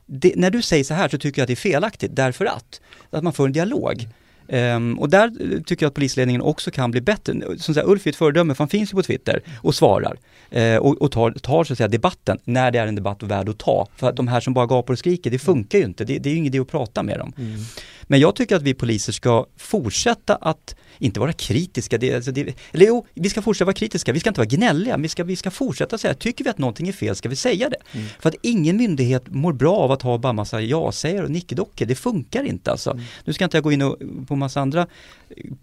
det, 0.07 0.33
när 0.37 0.51
du 0.51 0.63
säger 0.63 0.85
så 0.85 0.95
här 0.95 1.09
så 1.09 1.19
tycker 1.19 1.41
jag 1.41 1.45
att 1.45 1.49
det 1.49 1.55
är 1.55 1.57
felaktigt 1.57 2.17
därför 2.17 2.45
att, 2.45 2.81
att 3.11 3.25
man 3.25 3.33
får 3.33 3.47
en 3.47 3.53
dialog. 3.53 4.09
Um, 4.49 4.99
och 4.99 5.09
där 5.09 5.63
tycker 5.65 5.85
jag 5.85 5.89
att 5.89 5.95
polisledningen 5.95 6.43
också 6.43 6.71
kan 6.71 6.91
bli 6.91 7.01
bättre. 7.01 7.35
Som 7.59 7.75
sagt, 7.75 7.87
Ulf 7.87 8.07
är 8.07 8.11
ett 8.11 8.17
föredöme, 8.17 8.55
för 8.55 8.59
han 8.65 8.69
finns 8.69 8.93
ju 8.93 8.95
på 8.95 9.03
Twitter 9.03 9.43
och 9.57 9.75
svarar. 9.75 10.17
Uh, 10.57 10.77
och, 10.77 11.03
och, 11.03 11.13
tar, 11.13 11.31
tar 11.31 11.65
så 11.65 11.73
att 11.73 11.77
säga 11.77 11.89
debatten, 11.89 12.39
när 12.45 12.71
det 12.71 12.79
är 12.79 12.87
en 12.87 12.95
debatt 12.95 13.23
värd 13.23 13.49
att 13.49 13.59
ta. 13.59 13.89
För 13.97 14.09
att 14.09 14.17
de 14.17 14.29
här 14.29 14.41
som 14.41 14.55
bara 14.55 14.67
gapar 14.67 14.93
och 14.93 14.99
skriker, 14.99 15.31
det 15.31 15.39
funkar 15.39 15.79
ju 15.79 15.85
inte. 15.85 16.05
Det, 16.05 16.19
det 16.19 16.29
är 16.29 16.31
ju 16.31 16.39
ingen 16.39 16.55
idé 16.55 16.59
att 16.59 16.71
prata 16.71 17.03
med 17.03 17.19
dem. 17.19 17.33
Mm. 17.39 17.61
Men 18.03 18.21
jag 18.21 18.37
tycker 18.37 18.57
att 18.57 18.63
vi 18.63 18.75
poliser 18.75 19.13
ska 19.13 19.47
fortsätta 19.57 20.35
att 20.35 20.77
inte 21.03 21.21
vara 21.21 21.33
kritiska, 21.33 21.99
det, 21.99 22.15
alltså 22.15 22.33
det, 22.33 22.55
eller 22.73 22.87
jo, 22.87 23.07
vi 23.15 23.31
ska 23.31 23.43
fortsätta 23.43 23.65
vara 23.65 23.75
kritiska, 23.75 24.13
vi 24.13 24.21
ska 24.21 24.31
inte 24.31 24.41
vara 24.41 24.49
gnälliga, 24.49 24.97
vi 24.97 25.09
ska, 25.09 25.25
vi 25.25 25.37
ska 25.37 25.51
fortsätta 25.51 25.99
säga, 25.99 26.15
tycker 26.15 26.45
vi 26.45 26.51
att 26.51 26.59
någonting 26.59 26.89
är 26.89 26.93
fel 26.93 27.17
ska 27.17 27.29
vi 27.29 27.37
säga 27.37 27.69
det. 27.69 27.77
Mm. 27.93 28.07
För 28.21 28.29
att 28.29 28.35
ingen 28.43 28.77
myndighet 28.77 29.23
mår 29.27 29.53
bra 29.53 29.77
av 29.77 29.93
att 29.93 30.03
ha 30.03 30.19
bara 30.19 30.33
massa 30.33 30.61
ja-sägare 30.61 31.25
och 31.25 31.31
nickedockor, 31.31 31.87
det 31.87 31.95
funkar 31.95 32.45
inte 32.45 32.71
alltså. 32.71 32.91
Mm. 32.91 33.05
Nu 33.25 33.33
ska 33.33 33.45
inte 33.45 33.57
jag 33.57 33.65
gå 33.65 33.73
in 33.73 33.83
och, 33.83 33.97
på 34.29 34.37
massa 34.37 34.61
andra 34.61 34.87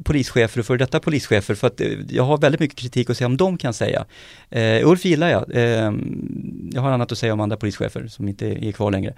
polischefer 0.03 0.59
och 0.59 0.65
för 0.65 0.77
detta 0.77 0.99
polischefer 0.99 1.55
för 1.55 1.67
att 1.67 1.81
eh, 1.81 1.87
jag 2.09 2.23
har 2.23 2.37
väldigt 2.37 2.59
mycket 2.59 2.77
kritik 2.77 3.09
att 3.09 3.17
säga 3.17 3.25
om 3.25 3.37
de 3.37 3.57
kan 3.57 3.73
säga. 3.73 4.05
Uh, 4.55 4.87
Ulf 4.87 5.05
gillar 5.05 5.29
jag, 5.29 5.55
uh, 5.55 5.93
jag 6.71 6.81
har 6.81 6.91
annat 6.91 7.11
att 7.11 7.17
säga 7.17 7.33
om 7.33 7.39
andra 7.39 7.57
polischefer 7.57 8.07
som 8.07 8.27
inte 8.27 8.47
är 8.47 8.71
kvar 8.71 8.91
längre 8.91 9.13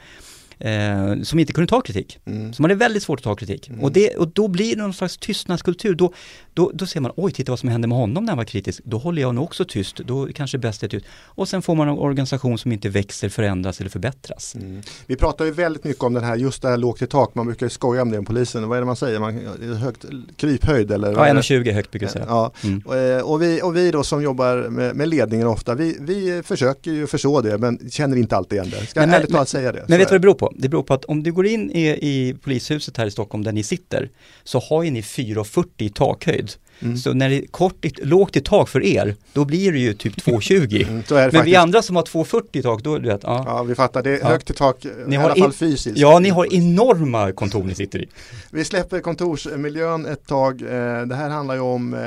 eh, 0.62 1.22
som 1.22 1.40
inte 1.40 1.54
kunde 1.54 1.68
ta 1.68 1.82
kritik. 1.82 2.20
Mm. 2.26 2.54
Som 2.54 2.66
hade 2.66 2.76
väldigt 2.76 3.04
svårt 3.04 3.20
att 3.20 3.24
ta 3.24 3.36
kritik. 3.36 3.70
Mm. 3.70 3.82
Och, 3.82 3.92
det, 3.92 4.16
och 4.16 4.28
då 4.28 4.48
blir 4.48 4.76
det 4.76 4.82
någon 4.82 4.94
slags 4.94 5.18
tystnadskultur. 5.18 5.96
Då, 5.96 6.14
då, 6.54 6.72
då 6.74 6.86
ser 6.86 7.00
man, 7.00 7.12
oj 7.16 7.32
titta 7.32 7.52
vad 7.52 7.60
som 7.60 7.70
hände 7.70 7.88
med 7.88 7.98
honom 7.98 8.24
när 8.24 8.32
han 8.32 8.38
var 8.38 8.46
kritisk. 8.46 8.82
Då 8.84 8.98
håller 8.98 9.22
jag 9.22 9.36
nog 9.36 9.44
också 9.44 9.66
tyst, 9.66 9.98
då 9.98 10.28
kanske 10.36 10.58
bäst 10.58 10.84
är 10.84 10.88
tyst. 10.88 11.06
Och 11.26 11.48
sen 11.48 11.62
får 11.62 11.76
man 11.76 11.90
en 11.90 11.98
organisation 11.98 12.58
som 12.58 12.72
inte 12.72 12.90
växer, 12.90 13.30
förändras 13.30 13.80
eller 13.80 13.90
förbättras. 13.90 14.56
Mm. 14.56 14.82
Vi 15.06 15.16
pratar 15.16 15.46
ju 15.46 15.52
väldigt 15.52 15.84
mycket 15.84 16.04
om 16.04 16.14
den 16.14 16.24
här, 16.24 16.36
just 16.36 16.62
det 16.62 16.70
här 16.70 16.78
lågt 16.78 17.02
i 17.02 17.08
tak, 17.08 17.36
man 17.36 17.46
brukar 17.46 17.66
ju 17.66 17.70
skoja 17.70 18.02
om 18.02 18.12
det 18.12 18.18
om 18.18 18.26
polisen. 18.26 18.70
Vad 18.70 18.78
är 18.78 18.82
det 18.82 18.86
man 18.86 18.96
säger? 18.96 19.20
Man, 19.20 19.40
högt, 19.78 20.06
kryphöjd 20.36 20.92
eller? 20.92 21.12
Ja, 21.12 21.26
1,20 21.26 21.72
högt 21.72 21.92
brukar 21.92 22.06
jag 22.06 22.14
säga. 22.14 22.26
Ja. 22.28 22.52
Mm. 22.64 22.82
Och, 22.86 22.96
eh, 22.96 23.22
och, 23.22 23.42
vi, 23.42 23.62
och 23.62 23.76
vi 23.76 23.92
då 23.92 24.04
som 24.04 24.24
jobbar 24.24 24.70
med, 24.70 24.96
med 24.96 25.10
ledningen 25.10 25.48
ofta, 25.48 25.76
vi, 25.76 25.98
vi 26.00 26.42
försöker 26.46 26.92
ju 26.92 27.08
förstå 27.08 27.42
det 27.42 27.58
men 27.58 27.90
känner 27.90 28.18
inte 28.18 28.36
alltid 28.36 28.54
igen 28.54 28.72
det. 28.80 28.86
Ska 28.86 29.00
men, 29.00 29.14
ärligt 29.14 29.32
talat 29.32 29.50
säga 29.50 29.72
det. 29.72 29.86
Men 29.88 29.98
vet 29.98 30.08
du 30.08 30.14
vad 30.14 30.16
det 30.16 30.20
beror 30.20 30.34
på? 30.34 30.51
Det 30.56 30.70
beror 30.70 30.84
på 30.84 30.94
att 30.94 31.06
om 31.06 31.24
du 31.24 31.32
går 31.32 31.46
in 31.46 31.72
i, 31.72 31.88
i 31.88 32.36
polishuset 32.42 32.98
här 32.98 33.06
i 33.06 33.12
Stockholm 33.12 33.44
där 33.44 33.52
ni 33.52 33.64
sitter 33.64 34.10
så 34.44 34.60
har 34.60 34.84
ju 34.84 34.92
ni 34.92 35.02
4,40 35.02 35.66
i 35.78 35.90
takhöjd. 35.90 36.52
Mm. 36.82 36.98
Så 36.98 37.14
när 37.14 37.30
det 37.30 37.36
är 37.36 37.48
kort, 37.48 37.86
lågt 38.02 38.36
i 38.36 38.42
tak 38.42 38.70
för 38.70 38.84
er, 38.84 39.16
då 39.34 39.46
blir 39.46 39.72
det 39.72 39.80
ju 39.80 39.94
typ 39.94 40.16
2,20. 40.26 40.84
Mm, 40.84 40.96
Men 40.96 41.04
faktiskt. 41.04 41.46
vi 41.46 41.56
andra 41.56 41.82
som 41.82 41.96
har 41.96 42.04
2,40 42.04 42.44
i 42.52 42.62
tak, 42.62 42.84
då 42.84 42.98
du 42.98 43.08
vet, 43.08 43.24
ja. 43.24 43.44
ja. 43.48 43.64
vi 43.64 43.76
fattar, 43.76 44.04
det 44.04 44.20
är 44.20 44.24
högt 44.24 44.50
i 44.50 44.54
tak, 44.54 44.86
ni 45.06 45.16
i 45.16 45.18
alla 45.18 45.36
fall 45.36 45.54
fysiskt. 45.54 45.98
Ja, 45.98 46.20
ni 46.20 46.30
har 46.30 46.54
enorma 46.54 47.32
kontor 47.32 47.64
ni 47.64 47.76
sitter 47.76 48.00
i. 48.00 48.10
Vi 48.52 48.66
släpper 48.66 49.00
kontorsmiljön 49.00 50.06
ett 50.06 50.28
tag. 50.28 50.62
Eh, 50.62 51.02
det 51.02 51.16
här 51.16 51.30
handlar 51.30 51.56
ju 51.56 51.62
om, 51.62 51.94
eh, 51.94 52.02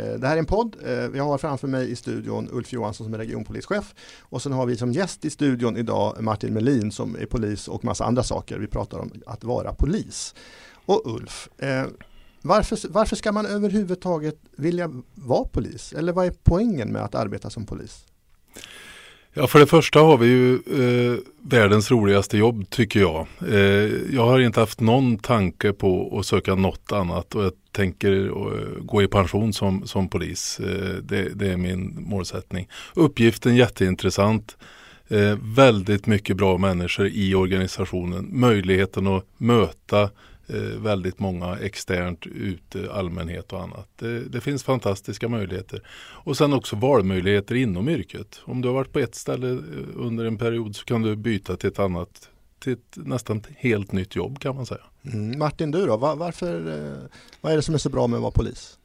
eh, 0.00 0.18
det 0.18 0.26
här 0.26 0.34
är 0.34 0.38
en 0.38 0.46
podd. 0.46 0.76
Vi 1.12 1.18
har 1.18 1.38
framför 1.38 1.68
mig 1.68 1.90
i 1.90 1.96
studion 1.96 2.48
Ulf 2.52 2.72
Johansson 2.72 3.06
som 3.06 3.14
är 3.14 3.18
regionpolischef 3.18 3.94
och 4.20 4.42
sen 4.42 4.52
har 4.52 4.66
vi 4.66 4.76
som 4.76 4.92
gäst 4.92 5.24
i 5.24 5.30
studion 5.30 5.76
idag 5.76 6.16
Martin 6.20 6.54
Melin 6.54 6.92
som 6.92 7.16
är 7.20 7.26
polis 7.26 7.68
och 7.68 7.84
massa 7.84 8.04
andra 8.04 8.22
saker. 8.22 8.58
Vi 8.58 8.66
pratar 8.66 8.98
om 8.98 9.10
att 9.26 9.44
vara 9.44 9.72
polis. 9.72 10.34
Och 10.86 11.02
Ulf, 11.04 11.48
varför, 12.48 12.78
varför 12.88 13.16
ska 13.16 13.32
man 13.32 13.46
överhuvudtaget 13.46 14.36
vilja 14.56 14.90
vara 15.14 15.44
polis? 15.44 15.92
Eller 15.92 16.12
vad 16.12 16.26
är 16.26 16.32
poängen 16.42 16.92
med 16.92 17.02
att 17.02 17.14
arbeta 17.14 17.50
som 17.50 17.66
polis? 17.66 18.04
Ja, 19.34 19.46
för 19.46 19.58
det 19.58 19.66
första 19.66 20.00
har 20.00 20.18
vi 20.18 20.26
ju 20.26 20.54
eh, 20.54 21.18
världens 21.42 21.90
roligaste 21.90 22.38
jobb 22.38 22.70
tycker 22.70 23.00
jag. 23.00 23.26
Eh, 23.48 24.14
jag 24.14 24.26
har 24.26 24.40
inte 24.40 24.60
haft 24.60 24.80
någon 24.80 25.18
tanke 25.18 25.72
på 25.72 26.18
att 26.18 26.26
söka 26.26 26.54
något 26.54 26.92
annat 26.92 27.34
och 27.34 27.44
jag 27.44 27.52
tänker 27.72 28.26
eh, 28.26 28.82
gå 28.82 29.02
i 29.02 29.08
pension 29.08 29.52
som, 29.52 29.86
som 29.86 30.08
polis. 30.08 30.60
Eh, 30.60 30.94
det, 31.02 31.28
det, 31.34 31.52
är 31.52 31.56
min 31.56 31.96
målsättning. 31.98 32.68
Uppgiften 32.94 33.56
jätteintressant. 33.56 34.56
Eh, 35.08 35.38
väldigt 35.42 36.06
mycket 36.06 36.36
bra 36.36 36.58
människor 36.58 37.06
i 37.06 37.34
organisationen. 37.34 38.28
Möjligheten 38.30 39.06
att 39.06 39.24
möta 39.36 40.10
väldigt 40.76 41.18
många 41.18 41.58
externt 41.58 42.26
ute, 42.26 42.92
allmänhet 42.92 43.52
och 43.52 43.62
annat. 43.62 43.88
Det, 43.96 44.20
det, 44.20 44.40
finns 44.40 44.64
fantastiska 44.64 45.28
möjligheter. 45.28 45.82
Och 46.24 46.36
sen 46.36 46.52
också 46.52 46.76
valmöjligheter 46.76 47.54
inom 47.54 47.88
yrket. 47.88 48.40
Om 48.44 48.60
du 48.60 48.68
har 48.68 48.74
varit 48.74 48.92
på 48.92 48.98
ett 48.98 49.14
ställe 49.14 49.50
eh, 49.50 49.58
under 49.94 50.24
en 50.24 50.38
period 50.38 50.76
så 50.76 50.84
kan 50.84 51.02
du 51.02 51.16
byta 51.16 51.56
till 51.56 51.68
ett 51.68 51.78
annat 51.78 52.30
till 52.58 52.72
ett 52.72 52.96
nästan 52.96 53.42
helt 53.56 53.92
nytt 53.92 54.16
jobb 54.16 54.38
kan 54.38 54.56
man 54.56 54.66
säga. 54.66 54.80
Mm. 55.04 55.38
Martin, 55.38 55.70
du 55.70 55.86
då? 55.86 55.96
Var, 55.96 56.16
varför, 56.16 56.56
eh, 56.68 57.08
vad 57.40 57.52
är 57.52 57.56
det 57.56 57.62
som 57.62 57.74
är 57.74 57.78
så 57.78 57.90
bra 57.90 58.06
med 58.06 58.16
att 58.16 58.22
vara 58.22 58.32
polis? 58.32 58.78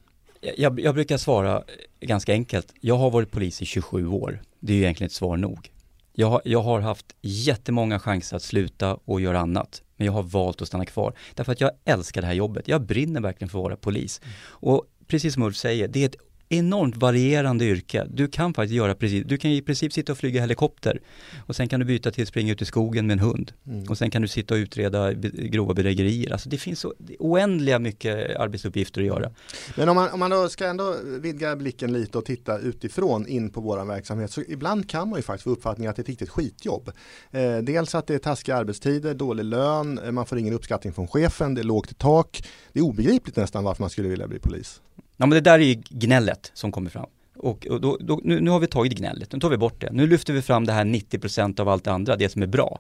Jag, 0.58 0.80
jag, 0.80 0.96
brukar 0.96 1.18
svara 1.18 1.64
ganska 2.00 2.34
enkelt. 2.34 2.74
Jag 2.80 2.96
har 2.96 3.12
varit 3.12 3.32
polis 3.32 3.62
i 3.62 3.66
27 3.66 4.08
år. 4.08 4.42
Det 4.60 4.74
är 4.74 4.78
ju 4.78 4.84
egentligen 4.84 5.08
ett 5.08 5.14
svar 5.14 5.38
nog. 5.38 5.73
Jag, 6.14 6.42
jag 6.46 6.62
har 6.62 6.80
haft 6.80 7.16
jättemånga 7.22 8.00
chanser 8.00 8.36
att 8.36 8.44
sluta 8.44 8.98
och 9.06 9.22
göra 9.22 9.40
annat. 9.40 9.82
Men 9.96 10.06
jag 10.06 10.14
har 10.14 10.24
valt 10.24 10.62
att 10.62 10.68
stanna 10.68 10.86
kvar. 10.86 11.14
Därför 11.36 11.52
att 11.52 11.62
jag 11.62 11.72
älskar 11.86 12.22
det 12.22 12.28
här 12.28 12.34
jobbet. 12.34 12.68
Jag 12.68 12.82
brinner 12.82 13.22
verkligen 13.22 13.50
för 13.50 13.60
att 13.60 13.64
vara 13.64 13.76
polis. 13.76 14.22
Mm. 14.24 14.34
Och 14.50 14.86
precis 15.08 15.34
som 15.34 15.44
Ulf 15.44 15.58
säger, 15.58 15.88
det 15.88 16.00
är 16.00 16.06
ett 16.06 16.16
enormt 16.54 16.98
varierande 16.98 17.66
yrke. 17.66 18.08
Du 18.10 18.28
kan 18.28 18.54
faktiskt 18.54 18.76
göra 18.76 18.96
precis, 18.96 19.24
du 19.26 19.38
kan 19.38 19.52
i 19.52 19.62
princip 19.62 19.94
sitta 19.94 20.12
och 20.12 20.18
flyga 20.18 20.42
helikopter 20.42 21.02
och 21.48 21.56
sen 21.56 21.68
kan 21.68 21.80
du 21.80 21.86
byta 21.86 22.12
till 22.12 22.24
att 22.24 22.28
springa 22.28 22.52
ut 22.52 22.62
i 22.62 22.66
skogen 22.66 23.08
med 23.08 23.14
en 23.14 23.20
hund 23.20 23.52
mm. 23.68 23.84
och 23.90 23.98
sen 23.98 24.12
kan 24.12 24.22
du 24.22 24.28
sitta 24.28 24.54
och 24.54 24.58
utreda 24.58 25.14
grova 25.14 25.74
bedrägerier. 25.74 26.32
Alltså 26.32 26.50
det 26.50 26.58
finns 26.58 26.80
så 26.80 26.94
oändliga 27.20 27.80
mycket 27.80 28.36
arbetsuppgifter 28.36 29.02
att 29.02 29.08
göra. 29.08 29.32
Men 29.78 29.90
om 29.90 29.96
man, 29.96 30.10
om 30.12 30.20
man 30.20 30.32
då 30.32 30.50
ska 30.50 30.68
ändå 30.68 30.96
vidga 31.20 31.56
blicken 31.56 31.94
lite 31.94 32.18
och 32.18 32.26
titta 32.26 32.60
utifrån 32.60 33.28
in 33.28 33.50
på 33.50 33.62
vår 33.62 33.86
verksamhet 33.86 34.32
så 34.32 34.42
ibland 34.42 34.90
kan 34.90 35.10
man 35.10 35.20
ju 35.20 35.24
faktiskt 35.24 35.44
få 35.44 35.50
uppfattningen 35.50 35.90
att 35.90 35.96
det 35.96 36.00
är 36.00 36.04
ett 36.04 36.10
riktigt 36.10 36.30
skitjobb. 36.30 36.92
Eh, 37.32 37.58
dels 37.58 37.96
att 37.96 38.08
det 38.08 38.14
är 38.14 38.20
taskiga 38.20 38.56
arbetstider, 38.56 39.14
dålig 39.14 39.44
lön, 39.44 40.00
eh, 40.00 40.12
man 40.12 40.26
får 40.26 40.38
ingen 40.38 40.54
uppskattning 40.54 40.94
från 40.94 41.08
chefen, 41.08 41.56
det 41.56 41.62
är 41.62 41.64
lågt 41.64 41.92
i 41.92 41.96
tak. 41.96 42.44
Det 42.74 42.80
är 42.80 42.84
obegripligt 42.84 43.36
nästan 43.36 43.64
varför 43.64 43.84
man 43.84 43.90
skulle 43.90 44.08
vilja 44.08 44.28
bli 44.28 44.40
polis. 44.40 44.82
Ja 45.18 45.26
men 45.26 45.30
det 45.30 45.42
där 45.42 45.60
är 45.60 45.64
ju 45.64 45.82
gnället 45.90 46.52
som 46.54 46.72
kommer 46.72 46.90
fram. 46.90 47.10
Och, 47.36 47.68
och 47.68 47.82
då, 47.82 47.98
då, 48.00 48.20
nu, 48.24 48.40
nu, 48.40 48.52
har 48.52 48.60
vi 48.60 48.68
tagit 48.68 48.94
gnället, 48.94 49.34
nu 49.34 49.40
tar 49.40 49.50
vi 49.50 49.58
bort 49.58 49.82
det. 49.82 49.90
Nu 49.92 50.08
lyfter 50.08 50.34
vi 50.34 50.42
fram 50.42 50.66
det 50.66 50.74
här 50.74 50.86
90% 50.86 51.60
av 51.60 51.70
allt 51.70 51.84
det 51.84 51.92
andra, 51.92 52.16
det 52.16 52.30
som 52.30 52.42
är 52.42 52.48
bra. 52.48 52.80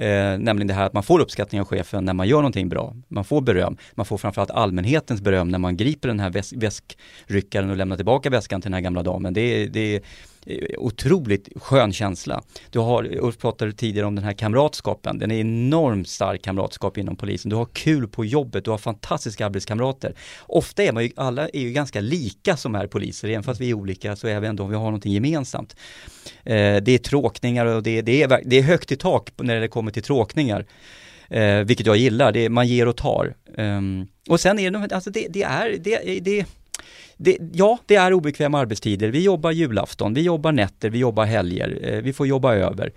Eh, 0.00 0.38
nämligen 0.38 0.66
det 0.66 0.74
här 0.74 0.86
att 0.86 0.92
man 0.92 1.02
får 1.02 1.20
uppskattning 1.20 1.60
av 1.60 1.66
chefen 1.66 2.04
när 2.04 2.12
man 2.12 2.28
gör 2.28 2.36
någonting 2.36 2.68
bra. 2.68 2.94
Man 3.08 3.24
får 3.24 3.40
beröm. 3.40 3.76
Man 3.94 4.06
får 4.06 4.18
framförallt 4.18 4.50
allmänhetens 4.50 5.20
beröm 5.20 5.48
när 5.48 5.58
man 5.58 5.76
griper 5.76 6.08
den 6.08 6.20
här 6.20 6.30
väsk 6.30 6.52
väskryckaren 6.56 7.70
och 7.70 7.76
lämnar 7.76 7.96
tillbaka 7.96 8.30
väskan 8.30 8.60
till 8.60 8.70
den 8.70 8.74
här 8.74 8.80
gamla 8.80 9.02
damen. 9.02 9.34
Det, 9.34 9.66
det, 9.66 10.02
eh, 10.46 10.78
otroligt 10.78 11.48
skön 11.56 11.92
känsla. 11.92 12.42
Du 12.70 12.78
har, 12.78 13.16
Ulf 13.20 13.38
pratade 13.38 13.72
tidigare 13.72 14.06
om 14.06 14.14
den 14.14 14.24
här 14.24 14.32
kamratskapen, 14.32 15.18
den 15.18 15.30
är 15.30 15.40
enormt 15.40 16.08
stark 16.08 16.42
kamratskap 16.42 16.98
inom 16.98 17.16
polisen. 17.16 17.50
Du 17.50 17.56
har 17.56 17.68
kul 17.72 18.08
på 18.08 18.24
jobbet, 18.24 18.64
du 18.64 18.70
har 18.70 18.78
fantastiska 18.78 19.46
arbetskamrater. 19.46 20.14
Ofta 20.46 20.82
är 20.82 20.92
man 20.92 21.02
ju, 21.02 21.10
alla 21.16 21.48
är 21.48 21.60
ju 21.60 21.72
ganska 21.72 22.00
lika 22.00 22.56
som 22.56 22.74
är 22.74 22.86
poliser, 22.86 23.28
även 23.28 23.42
fast 23.42 23.60
vi 23.60 23.70
är 23.70 23.74
olika 23.74 24.16
så 24.16 24.26
är 24.26 24.40
vi 24.40 24.46
ändå, 24.46 24.66
vi 24.66 24.76
har 24.76 24.84
någonting 24.84 25.12
gemensamt. 25.12 25.76
Eh, 26.44 26.76
det 26.82 26.88
är 26.88 26.98
tråkningar 26.98 27.66
och 27.66 27.82
det, 27.82 28.02
det, 28.02 28.22
är, 28.22 28.42
det 28.44 28.58
är 28.58 28.62
högt 28.62 28.92
i 28.92 28.96
tak 28.96 29.30
när 29.36 29.60
det 29.60 29.68
kommer 29.68 29.89
till 29.90 30.02
tråkningar. 30.02 30.66
Eh, 31.28 31.58
vilket 31.58 31.86
jag 31.86 31.96
gillar, 31.96 32.32
det, 32.32 32.48
man 32.48 32.66
ger 32.68 32.88
och 32.88 32.96
tar. 32.96 33.34
Um, 33.56 34.08
och 34.28 34.40
sen 34.40 34.58
är 34.58 34.70
det, 34.70 34.94
alltså 34.94 35.10
det, 35.10 35.26
det 35.30 35.42
är, 35.42 35.76
det, 35.78 36.20
det 36.20 36.46
det, 37.22 37.38
ja, 37.52 37.78
det 37.86 37.96
är 37.96 38.12
obekväma 38.12 38.58
arbetstider. 38.58 39.08
Vi 39.08 39.24
jobbar 39.24 39.50
julafton, 39.50 40.14
vi 40.14 40.22
jobbar 40.22 40.52
nätter, 40.52 40.90
vi 40.90 40.98
jobbar 40.98 41.24
helger, 41.24 41.78
eh, 41.82 42.02
vi 42.02 42.12
får 42.12 42.26
jobba 42.26 42.54
över. 42.54 42.92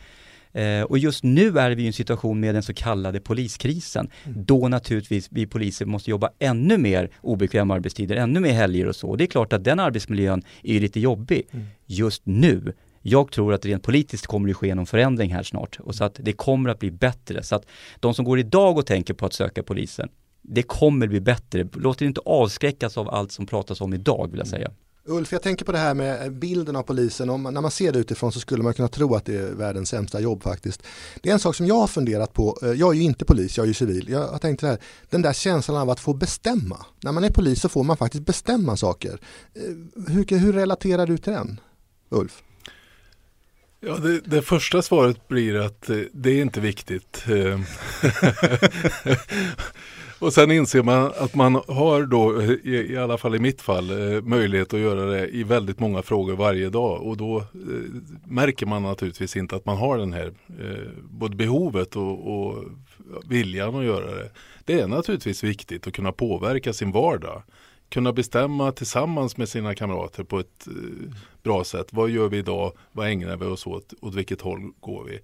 Eh, 0.53 0.81
och 0.81 0.97
just 0.97 1.23
nu 1.23 1.59
är 1.59 1.71
vi 1.71 1.83
i 1.83 1.87
en 1.87 1.93
situation 1.93 2.39
med 2.39 2.55
den 2.55 2.63
så 2.63 2.73
kallade 2.73 3.19
poliskrisen, 3.19 4.09
mm. 4.25 4.45
då 4.45 4.67
naturligtvis 4.67 5.27
vi 5.31 5.47
poliser 5.47 5.85
måste 5.85 6.09
jobba 6.09 6.29
ännu 6.39 6.77
mer 6.77 7.09
obekväma 7.21 7.73
arbetstider, 7.73 8.15
ännu 8.15 8.39
mer 8.39 8.53
helger 8.53 8.87
och 8.87 8.95
så. 8.95 9.15
Det 9.15 9.23
är 9.23 9.27
klart 9.27 9.53
att 9.53 9.63
den 9.63 9.79
arbetsmiljön 9.79 10.41
är 10.63 10.79
lite 10.79 10.99
jobbig 10.99 11.47
mm. 11.51 11.65
just 11.85 12.21
nu. 12.25 12.73
Jag 13.05 13.31
tror 13.31 13.53
att 13.53 13.65
rent 13.65 13.83
politiskt 13.83 14.27
kommer 14.27 14.47
det 14.47 14.53
ske 14.53 14.75
någon 14.75 14.85
förändring 14.85 15.33
här 15.33 15.43
snart 15.43 15.79
och 15.79 15.95
så 15.95 16.03
att 16.03 16.19
det 16.19 16.33
kommer 16.33 16.69
att 16.69 16.79
bli 16.79 16.91
bättre. 16.91 17.43
Så 17.43 17.55
att 17.55 17.65
de 17.99 18.13
som 18.13 18.25
går 18.25 18.39
idag 18.39 18.77
och 18.77 18.85
tänker 18.85 19.13
på 19.13 19.25
att 19.25 19.33
söka 19.33 19.63
polisen, 19.63 20.09
det 20.41 20.63
kommer 20.63 21.07
bli 21.07 21.21
bättre. 21.21 21.67
Låt 21.73 22.01
er 22.01 22.05
inte 22.05 22.21
avskräckas 22.25 22.97
av 22.97 23.09
allt 23.09 23.31
som 23.31 23.45
pratas 23.45 23.81
om 23.81 23.93
idag 23.93 24.27
vill 24.31 24.37
jag 24.37 24.47
säga. 24.47 24.67
Mm. 24.67 24.77
Ulf, 25.05 25.31
jag 25.31 25.41
tänker 25.41 25.65
på 25.65 25.71
det 25.71 25.77
här 25.77 25.93
med 25.93 26.33
bilden 26.33 26.75
av 26.75 26.83
polisen. 26.83 27.29
Om, 27.29 27.43
när 27.43 27.61
man 27.61 27.71
ser 27.71 27.91
det 27.91 27.99
utifrån 27.99 28.31
så 28.31 28.39
skulle 28.39 28.63
man 28.63 28.73
kunna 28.73 28.87
tro 28.87 29.15
att 29.15 29.25
det 29.25 29.35
är 29.35 29.51
världens 29.51 29.89
sämsta 29.89 30.19
jobb 30.19 30.43
faktiskt. 30.43 30.83
Det 31.21 31.29
är 31.29 31.33
en 31.33 31.39
sak 31.39 31.55
som 31.55 31.67
jag 31.67 31.75
har 31.75 31.87
funderat 31.87 32.33
på. 32.33 32.57
Eh, 32.61 32.71
jag 32.71 32.89
är 32.89 32.97
ju 32.97 33.03
inte 33.03 33.25
polis, 33.25 33.57
jag 33.57 33.63
är 33.63 33.67
ju 33.67 33.73
civil. 33.73 34.09
Jag 34.09 34.27
har 34.27 34.37
tänkt 34.37 34.61
det 34.61 34.67
här, 34.67 34.77
den 35.09 35.21
där 35.21 35.33
känslan 35.33 35.77
av 35.77 35.89
att 35.89 35.99
få 35.99 36.13
bestämma. 36.13 36.85
När 37.01 37.11
man 37.11 37.23
är 37.23 37.29
polis 37.29 37.61
så 37.61 37.69
får 37.69 37.83
man 37.83 37.97
faktiskt 37.97 38.25
bestämma 38.25 38.77
saker. 38.77 39.19
Eh, 39.53 39.61
hur, 40.07 40.37
hur 40.39 40.53
relaterar 40.53 41.07
du 41.07 41.17
till 41.17 41.33
den, 41.33 41.59
Ulf? 42.09 42.43
Ja, 43.85 43.97
det, 43.97 44.19
det, 44.19 44.41
första 44.41 44.81
svaret 44.81 45.27
blir 45.27 45.55
att 45.55 45.89
eh, 45.89 45.97
det 46.13 46.29
är 46.29 46.41
inte 46.41 46.59
viktigt. 46.59 47.25
Eh, 47.29 47.59
och 50.19 50.33
sen 50.33 50.51
inser 50.51 50.83
man 50.83 51.11
att 51.17 51.35
man 51.35 51.55
har 51.67 52.05
då, 52.05 52.41
eh, 52.41 52.49
i, 52.49 52.87
i 52.91 52.97
alla 52.97 53.17
fall 53.17 53.35
i 53.35 53.39
mitt 53.39 53.61
fall, 53.61 53.91
möjlighet 54.21 54.73
att 54.73 54.79
göra 54.79 55.05
det 55.05 55.27
i 55.27 55.43
väldigt 55.43 55.79
många 55.79 56.01
frågor 56.01 56.35
varje 56.35 56.69
dag. 56.69 57.01
Och 57.01 57.17
då 57.17 57.45
märker 58.25 58.65
man 58.65 58.83
naturligtvis 58.83 59.35
inte 59.35 59.55
att 59.55 59.65
man 59.65 59.77
har 59.77 59.97
den 59.97 60.13
här 60.13 60.33
både 61.03 61.35
behovet 61.35 61.95
och, 61.95 62.47
och 62.47 62.63
viljan 63.25 63.75
att 63.75 63.85
göra 63.85 64.15
det. 64.15 64.29
Det 64.65 64.79
är 64.79 64.87
naturligtvis 64.87 65.43
viktigt 65.43 65.87
att 65.87 65.93
kunna 65.93 66.11
påverka 66.11 66.73
sin 66.73 66.91
vardag 66.91 67.43
kunna 67.93 68.13
bestämma 68.13 68.71
tillsammans 68.71 69.37
med 69.37 69.49
sina 69.49 69.75
kamrater 69.75 70.23
på 70.23 70.39
ett 70.39 70.67
eh, 70.67 71.13
bra 71.43 71.63
sätt. 71.63 71.87
Vad 71.89 72.09
gör 72.09 72.29
vi 72.29 72.37
idag? 72.37 72.71
Vad 72.91 73.07
ägnar 73.07 73.37
vi 73.37 73.45
oss 73.45 73.67
åt? 73.67 73.93
Åt 74.01 74.15
vilket 74.15 74.41
håll 74.41 74.71
går 74.79 75.03
vi? 75.03 75.19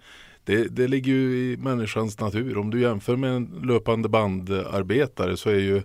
det, 0.50 0.68
det 0.76 0.88
ligger 0.88 1.12
ju 1.12 1.52
i 1.52 1.58
människans 1.58 2.20
natur. 2.20 2.58
Om 2.58 2.70
du 2.70 2.82
jämför 2.82 3.16
med 3.16 3.32
en 3.32 3.62
löpande 3.64 4.10
bandarbetare 4.10 5.38
så 5.38 5.50
är 5.50 5.60
ju 5.60 5.82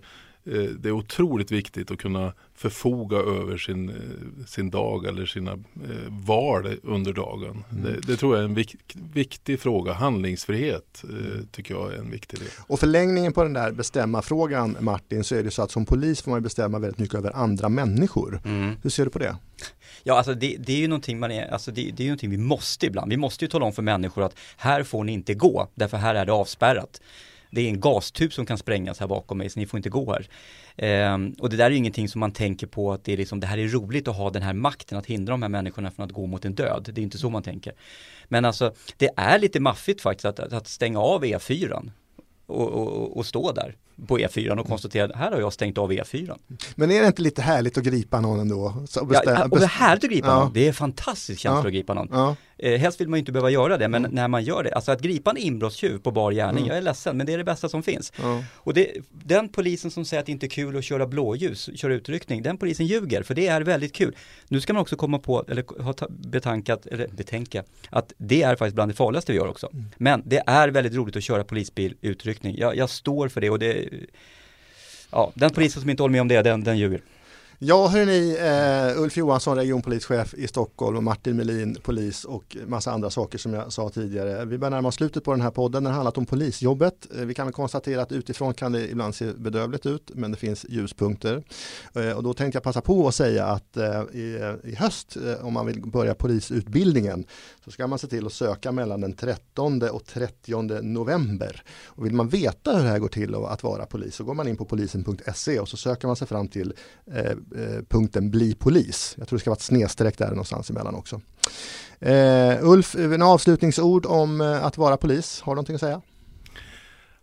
det 0.79 0.89
är 0.89 0.93
otroligt 0.93 1.53
viktigt 1.53 1.91
att 1.91 1.99
kunna 1.99 2.33
förfoga 2.55 3.17
över 3.17 3.57
sin, 3.57 3.89
eh, 3.89 4.45
sin 4.47 4.71
dag 4.71 5.07
eller 5.07 5.27
sina 5.27 5.53
eh, 5.53 5.59
val 6.09 6.77
under 6.83 7.13
dagen. 7.13 7.65
Mm. 7.71 7.83
Det, 7.83 8.01
det, 8.07 8.17
tror 8.17 8.35
jag 8.35 8.41
är 8.41 8.49
en 8.49 8.55
vik, 8.55 8.77
viktig 9.13 9.61
fråga. 9.61 9.93
Handlingsfrihet 9.93 11.05
eh, 11.05 11.45
tycker 11.51 11.75
jag 11.75 11.93
är 11.93 11.99
en 11.99 12.11
viktig 12.11 12.39
del. 12.39 12.49
Och 12.67 12.81
förlängningen 12.81 13.33
på 13.33 13.43
den 13.43 13.53
där 13.53 13.73
bestämma-frågan 13.73 14.77
Martin 14.81 15.25
så 15.25 15.35
är 15.35 15.43
det 15.43 15.51
så 15.51 15.63
att 15.63 15.71
som 15.71 15.87
polis 15.87 16.23
får 16.23 16.31
man 16.31 16.43
bestämma 16.43 16.79
väldigt 16.79 16.99
mycket 16.99 17.19
över 17.19 17.37
andra 17.37 17.69
människor. 17.69 18.41
Mm. 18.45 18.77
Hur 18.83 18.91
ser 18.91 19.05
du 19.05 19.11
på 19.11 19.19
det? 19.19 19.37
Ja, 20.03 20.17
alltså 20.17 20.35
det, 20.35 20.57
det, 20.67 20.73
är 20.73 20.77
ju 20.77 20.89
någonting 20.89 21.19
man 21.19 21.31
är, 21.31 21.53
alltså 21.53 21.71
det, 21.71 21.83
det 21.83 22.03
är 22.03 22.05
ju 22.05 22.11
någonting 22.11 22.31
vi 22.31 22.37
måste 22.37 22.87
ibland. 22.87 23.11
Vi 23.11 23.17
måste 23.17 23.45
ju 23.45 23.49
tala 23.49 23.65
om 23.65 23.73
för 23.73 23.83
människor 23.83 24.23
att 24.23 24.37
här 24.57 24.83
får 24.83 25.05
ni 25.05 25.13
inte 25.13 25.35
gå, 25.35 25.69
därför 25.75 25.97
här 25.97 26.15
är 26.15 26.27
det 26.27 26.33
avspärrat. 26.33 27.01
Det 27.55 27.61
är 27.61 27.69
en 27.69 27.81
gastub 27.81 28.33
som 28.33 28.47
kan 28.47 28.59
sprängas 28.59 29.01
här 29.01 29.07
bakom 29.07 29.39
mig 29.39 29.51
så 29.51 29.61
ni 29.61 29.67
får 29.67 29.79
inte 29.79 29.91
gå 29.91 30.13
här. 30.13 30.29
Ehm, 30.77 31.35
och 31.39 31.51
det 31.51 31.57
där 31.57 31.65
är 31.67 31.71
ju 31.71 31.77
ingenting 31.77 32.09
som 32.09 32.21
man 32.21 32.33
tänker 32.33 32.67
på 32.67 32.93
att 32.93 33.05
det 33.05 33.13
är 33.13 33.17
liksom, 33.17 33.41
det 33.41 33.47
här 33.47 33.59
är 33.59 33.69
roligt 33.69 34.09
att 34.09 34.17
ha 34.17 34.31
den 34.31 34.43
här 34.43 34.53
makten 34.53 34.99
att 34.99 35.07
hindra 35.07 35.33
de 35.33 35.43
här 35.43 35.49
människorna 35.49 35.91
från 35.91 36.05
att 36.07 36.13
gå 36.13 36.27
mot 36.27 36.45
en 36.45 36.55
död. 36.55 36.91
Det 36.95 37.01
är 37.01 37.03
inte 37.03 37.19
så 37.19 37.31
man 37.31 37.43
tänker. 37.43 37.73
Men 38.29 38.45
alltså, 38.45 38.75
det 38.97 39.11
är 39.17 39.39
lite 39.39 39.61
maffigt 39.61 40.01
faktiskt 40.01 40.25
att, 40.25 40.39
att 40.53 40.69
stänga 40.69 41.01
av 41.01 41.25
E4 41.25 41.91
och, 42.47 42.69
och, 42.69 43.17
och, 43.17 43.27
stå 43.27 43.53
där. 43.53 43.77
på 44.07 44.19
E4 44.19 44.59
och 44.61 44.67
konstaterade, 44.67 45.17
här 45.17 45.33
har 45.33 45.41
jag 45.41 45.53
stängt 45.53 45.79
av 45.79 45.93
E4. 45.93 46.37
Men 46.75 46.91
är 46.91 47.01
det 47.01 47.07
inte 47.07 47.23
lite 47.23 47.43
härligt 47.43 47.79
att 47.79 47.85
gripa 47.85 48.21
någon 48.21 48.41
ändå? 48.41 48.85
Så 48.89 49.05
bestäm, 49.05 49.35
ja, 49.39 49.45
och 49.51 49.59
det 49.59 49.65
är 49.65 49.69
härligt 49.69 50.05
att 50.05 50.11
gripa 50.11 50.27
Ja. 50.29 50.41
någon, 50.45 50.53
det 50.53 50.69
är 50.69 50.73
fantastiskt 50.73 51.41
känsla 51.41 51.61
Ja. 51.61 51.67
att 51.67 51.73
gripa 51.73 51.95
någon. 51.95 52.09
Ja, 52.13 52.37
Eh, 52.59 52.81
helst 52.81 53.01
vill 53.01 53.09
man 53.09 53.17
ju 53.17 53.21
inte 53.21 53.33
behöva 53.33 53.51
göra 53.51 53.77
det, 53.79 53.89
men 53.89 54.07
när 54.11 54.29
man 54.29 54.45
gör 54.45 54.63
det, 54.63 54.73
alltså 54.73 54.93
att 54.93 55.01
gripa 55.01 55.31
en 55.31 55.37
inbrottstjuv 55.37 55.99
på 55.99 56.11
bar 56.11 56.33
gärning, 56.33 56.57
Mm. 56.59 56.69
jag 56.69 56.77
är 56.79 56.83
ledsen, 56.83 57.17
men 57.17 57.27
det 57.27 57.33
är 57.33 57.39
det 57.39 57.45
bästa 57.45 57.69
som 57.69 57.83
finns. 57.83 58.13
ja. 58.23 58.45
Och 58.55 58.75
det, 58.75 58.93
den 59.11 59.49
polisen 59.49 59.91
som 59.91 60.05
säger 60.05 60.21
att 60.21 60.27
det 60.27 60.33
inte 60.33 60.47
är 60.47 60.49
kul 60.49 60.77
att 60.77 60.85
köra 60.85 61.07
blåljus, 61.07 61.71
köra 61.77 61.95
utryckning, 61.95 62.43
den 62.43 62.59
polisen 62.59 62.87
ljuger, 62.87 63.23
för 63.23 63.35
det 63.35 63.47
är 63.47 63.61
väldigt 63.61 63.93
kul. 63.93 64.17
Nu 64.49 64.61
ska 64.61 64.73
man 64.73 64.83
också 64.83 64.97
komma 64.97 65.19
på, 65.19 65.45
eller 65.49 65.83
ha 65.83 65.93
ta- 65.93 66.09
betankat, 66.11 66.87
eller 66.87 67.09
betänka, 67.09 67.65
att 67.91 68.13
det 68.17 68.43
är 68.43 68.57
faktiskt 68.57 68.75
bland 68.75 68.91
det 68.91 68.95
farligaste 68.95 69.33
vi 69.33 69.39
gör 69.39 69.49
också. 69.49 69.69
Men 69.97 70.23
det 70.27 70.43
är 70.47 70.69
väldigt 70.69 70.95
roligt 70.95 71.17
att 71.17 71.25
köra 71.25 71.45
polisbil 71.45 71.95
utryckning. 72.01 72.57
Jag, 72.59 72.77
jag 72.77 72.91
står 72.91 73.29
för 73.29 73.41
det 73.41 73.51
och 73.51 73.59
det, 73.59 73.89
ja, 75.11 75.33
den 75.35 75.51
polisen 75.51 75.81
som 75.81 75.91
inte 75.91 76.03
håller 76.03 76.13
med 76.13 76.21
om 76.21 76.29
det, 76.29 76.43
den, 76.43 76.65
den 76.65 76.79
ljuger. 76.79 77.01
Ja, 77.67 77.89
hörni, 77.89 78.37
eh, 78.41 79.03
Ulf 79.03 79.17
Johansson, 79.17 79.57
regionpolischef 79.57 80.35
i 80.35 80.49
Stockholm 80.49 80.97
och 80.97 81.03
Martin 81.03 81.37
Melin, 81.37 81.77
polis 81.83 82.25
och 82.25 82.57
massa 82.67 82.93
andra 82.93 83.11
saker 83.11 83.39
som 83.39 83.53
jag 83.53 83.73
sa 83.73 83.89
tidigare. 83.89 84.45
Vi 84.45 84.59
börjar 84.59 84.71
närma 84.71 84.89
oss 84.89 84.95
slutet 84.95 85.25
på 85.25 85.31
den 85.31 85.41
här 85.41 85.51
podden. 85.51 85.85
Den 85.85 85.93
har 85.93 85.93
handlat 85.93 86.19
om 86.19 86.27
polisjobbet. 86.27 87.07
Eh, 87.17 87.25
vi 87.25 87.35
kan 87.35 87.47
väl 87.47 87.53
konstatera 87.53 88.03
att 88.03 88.13
utifrån 88.13 88.55
kan 88.55 88.73
det 88.73 88.91
ibland 88.91 89.15
se 89.15 89.33
bedövligt 89.33 89.87
ut, 89.87 90.11
men 90.15 90.31
det 90.31 90.37
finns 90.37 90.67
ljuspunkter. 90.69 91.43
Eh, 91.95 92.11
och 92.11 92.23
då 92.23 92.35
tänkte 92.35 92.57
jag 92.57 92.63
passa 92.63 92.81
på 92.81 93.09
att 93.09 93.15
säga 93.15 93.47
att 93.47 93.77
eh, 93.77 94.03
i, 94.13 94.39
eh, 94.41 94.71
i 94.71 94.75
höst, 94.75 95.17
eh, 95.17 95.47
om 95.47 95.53
man 95.53 95.67
vill 95.67 95.83
börja 95.83 96.15
polisutbildningen, 96.15 97.25
så 97.65 97.71
ska 97.71 97.87
man 97.87 97.99
se 97.99 98.07
till 98.07 98.27
att 98.27 98.33
söka 98.33 98.73
mellan 98.73 99.01
den 99.01 99.13
13 99.13 99.83
och 99.83 100.05
30 100.05 100.83
november. 100.83 101.63
Och 101.85 102.07
vill 102.07 102.15
man 102.15 102.29
veta 102.29 102.77
hur 102.77 102.83
det 102.83 102.91
här 102.91 102.99
går 102.99 103.09
till 103.09 103.35
att 103.35 103.63
vara 103.63 103.87
polis 103.87 104.15
så 104.15 104.25
går 104.25 104.35
man 104.35 104.49
in 104.49 104.57
på 104.57 104.65
polisen.se 104.65 105.61
och 105.61 105.69
så 105.69 105.77
söker 105.77 106.07
man 106.07 106.17
sig 106.17 106.29
fram 106.29 106.49
till 106.49 106.73
eh, 107.07 107.33
Eh, 107.55 107.83
punkten 107.89 108.31
bli 108.31 108.55
polis. 108.55 109.15
Jag 109.19 109.29
tror 109.29 109.37
det 109.37 109.41
ska 109.41 109.51
vara 109.51 109.57
ett 109.57 109.63
snedstreck 109.63 110.19
där 110.19 110.29
någonstans 110.29 110.71
emellan 110.71 110.95
också. 110.95 111.21
Eh, 111.99 112.57
Ulf, 112.63 112.95
eh, 112.95 113.13
en 113.13 113.23
avslutningsord 113.23 114.07
om 114.07 114.41
eh, 114.41 114.65
att 114.65 114.79
vara 114.79 114.97
polis. 114.97 115.41
Har 115.41 115.53
du 115.53 115.55
någonting 115.55 115.75
att 115.75 115.81
säga? 115.81 116.03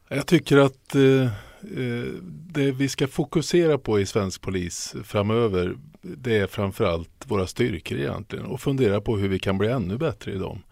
Jag 0.09 0.25
tycker 0.25 0.57
att 0.57 0.95
eh, 0.95 1.31
det 2.53 2.71
vi 2.71 2.89
ska 2.89 3.07
fokusera 3.07 3.77
på 3.77 3.99
i 3.99 4.05
svensk 4.05 4.41
polis 4.41 4.95
framöver 5.03 5.75
det 6.01 6.37
är 6.37 6.47
framförallt 6.47 7.09
våra 7.25 7.47
styrkor 7.47 7.97
egentligen 7.97 8.45
och 8.45 8.61
fundera 8.61 9.01
på 9.01 9.17
hur 9.17 9.27
vi 9.27 9.39
kan 9.39 9.57
bli 9.57 9.67
ännu 9.67 9.97
bättre 9.97 10.31
i 10.31 10.37
dem. 10.37 10.63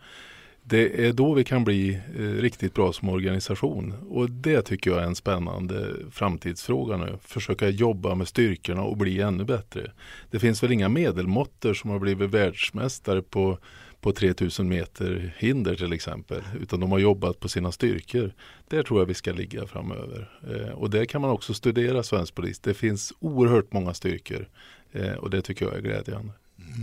Det 0.70 1.08
är 1.08 1.14
då 1.14 1.34
vi 1.34 1.44
kan 1.44 1.64
bli 1.64 2.00
eh, 2.18 2.22
riktigt 2.22 2.74
bra 2.74 2.94
som 2.94 3.10
organisation 3.10 3.94
och 4.10 4.32
det 4.32 4.62
tycker 4.62 4.92
jag 4.92 5.00
är 5.00 5.06
en 5.06 5.16
spännande 5.16 5.96
framtidsfråga 6.12 6.98
nu. 6.98 7.18
Försöka 7.22 7.70
jobba 7.70 8.16
med 8.16 8.28
styrkorna 8.28 8.84
och 8.84 8.98
bli 8.98 9.22
ännu 9.22 9.44
bättre. 9.44 9.92
Det 10.32 10.40
finns 10.40 10.64
väl 10.64 10.72
inga 10.72 10.90
medelmåttor 10.90 11.74
som 11.74 11.90
har 11.90 12.00
blivit 12.00 12.30
världsmästare 12.30 13.22
på 13.22 13.58
på 14.02 14.12
3000 14.12 14.70
meter 14.70 15.36
hinder 15.38 15.76
till 15.76 15.94
exempel. 15.94 16.42
Utan 16.62 16.80
de 16.80 16.92
har 16.92 17.00
jobbat 17.00 17.40
på 17.40 17.50
sina 17.50 17.72
styrkor. 17.72 18.34
Där 18.68 18.84
tror 18.84 19.00
jag 19.00 19.06
vi 19.06 19.14
ska 19.14 19.32
ligga 19.32 19.68
framöver. 19.68 20.30
Eh, 20.52 20.74
och 20.74 20.90
där 20.90 21.06
kan 21.06 21.22
man 21.22 21.30
också 21.30 21.54
studera 21.54 22.04
svensk 22.04 22.36
polis. 22.36 22.60
Det 22.60 22.74
finns 22.74 23.14
oerhört 23.20 23.74
många 23.74 23.94
styrkor. 23.94 24.50
Eh, 24.92 25.14
och 25.14 25.30
det 25.30 25.42
tycker 25.42 25.66
jag 25.66 25.76
är 25.76 25.82
glädjande. 25.82 26.34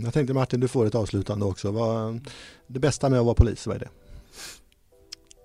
Jag 0.03 0.13
tänkte 0.13 0.33
Martin, 0.33 0.59
du 0.59 0.67
får 0.67 0.85
ett 0.85 0.95
avslutande 0.95 1.45
också. 1.45 1.71
Vad, 1.71 2.29
det 2.67 2.79
bästa 2.79 3.09
med 3.09 3.19
att 3.19 3.25
vara 3.25 3.35
polis, 3.35 3.67
vad 3.67 3.75
är 3.75 3.79
det? 3.79 3.89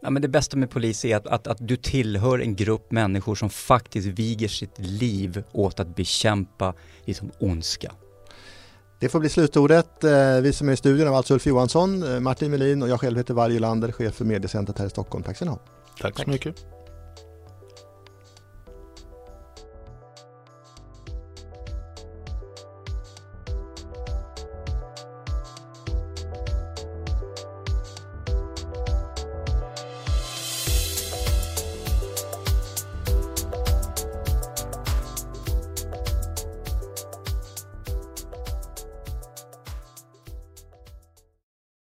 Ja, 0.02 0.10
men 0.10 0.22
det 0.22 0.28
bästa 0.28 0.56
med 0.56 0.70
polis 0.70 1.04
är 1.04 1.16
att, 1.16 1.26
att, 1.26 1.46
att 1.46 1.68
du 1.68 1.76
tillhör 1.76 2.38
en 2.38 2.56
grupp 2.56 2.90
människor 2.92 3.34
som 3.34 3.50
faktiskt 3.50 4.06
viger 4.08 4.48
sitt 4.48 4.78
liv 4.78 5.42
åt 5.52 5.80
att 5.80 5.96
bekämpa 5.96 6.74
liksom 7.04 7.30
ondska. 7.38 7.92
Det 9.00 9.08
får 9.08 9.20
bli 9.20 9.28
slutordet. 9.28 10.04
Eh, 10.04 10.40
Vi 10.42 10.52
som 10.52 10.68
är 10.68 10.72
i 10.72 10.76
studion 10.76 11.08
är 11.08 11.12
alltså 11.16 11.34
Ulf 11.34 11.46
Johansson, 11.46 12.02
eh, 12.02 12.20
Martin 12.20 12.50
Melin 12.50 12.82
och 12.82 12.88
jag 12.88 13.00
själv 13.00 13.16
heter 13.16 13.34
Varje 13.34 13.58
Lander, 13.60 13.92
chef 13.92 14.14
för 14.14 14.24
mediecentret 14.24 14.78
här 14.78 14.86
i 14.86 14.90
Stockholm. 14.90 15.24
Tack 15.24 15.36
ska 15.36 15.44
ni 15.44 15.50
ha. 15.50 15.58
Tack, 16.00 16.14
Tack. 16.14 16.24
så 16.24 16.30
mycket. 16.30 16.71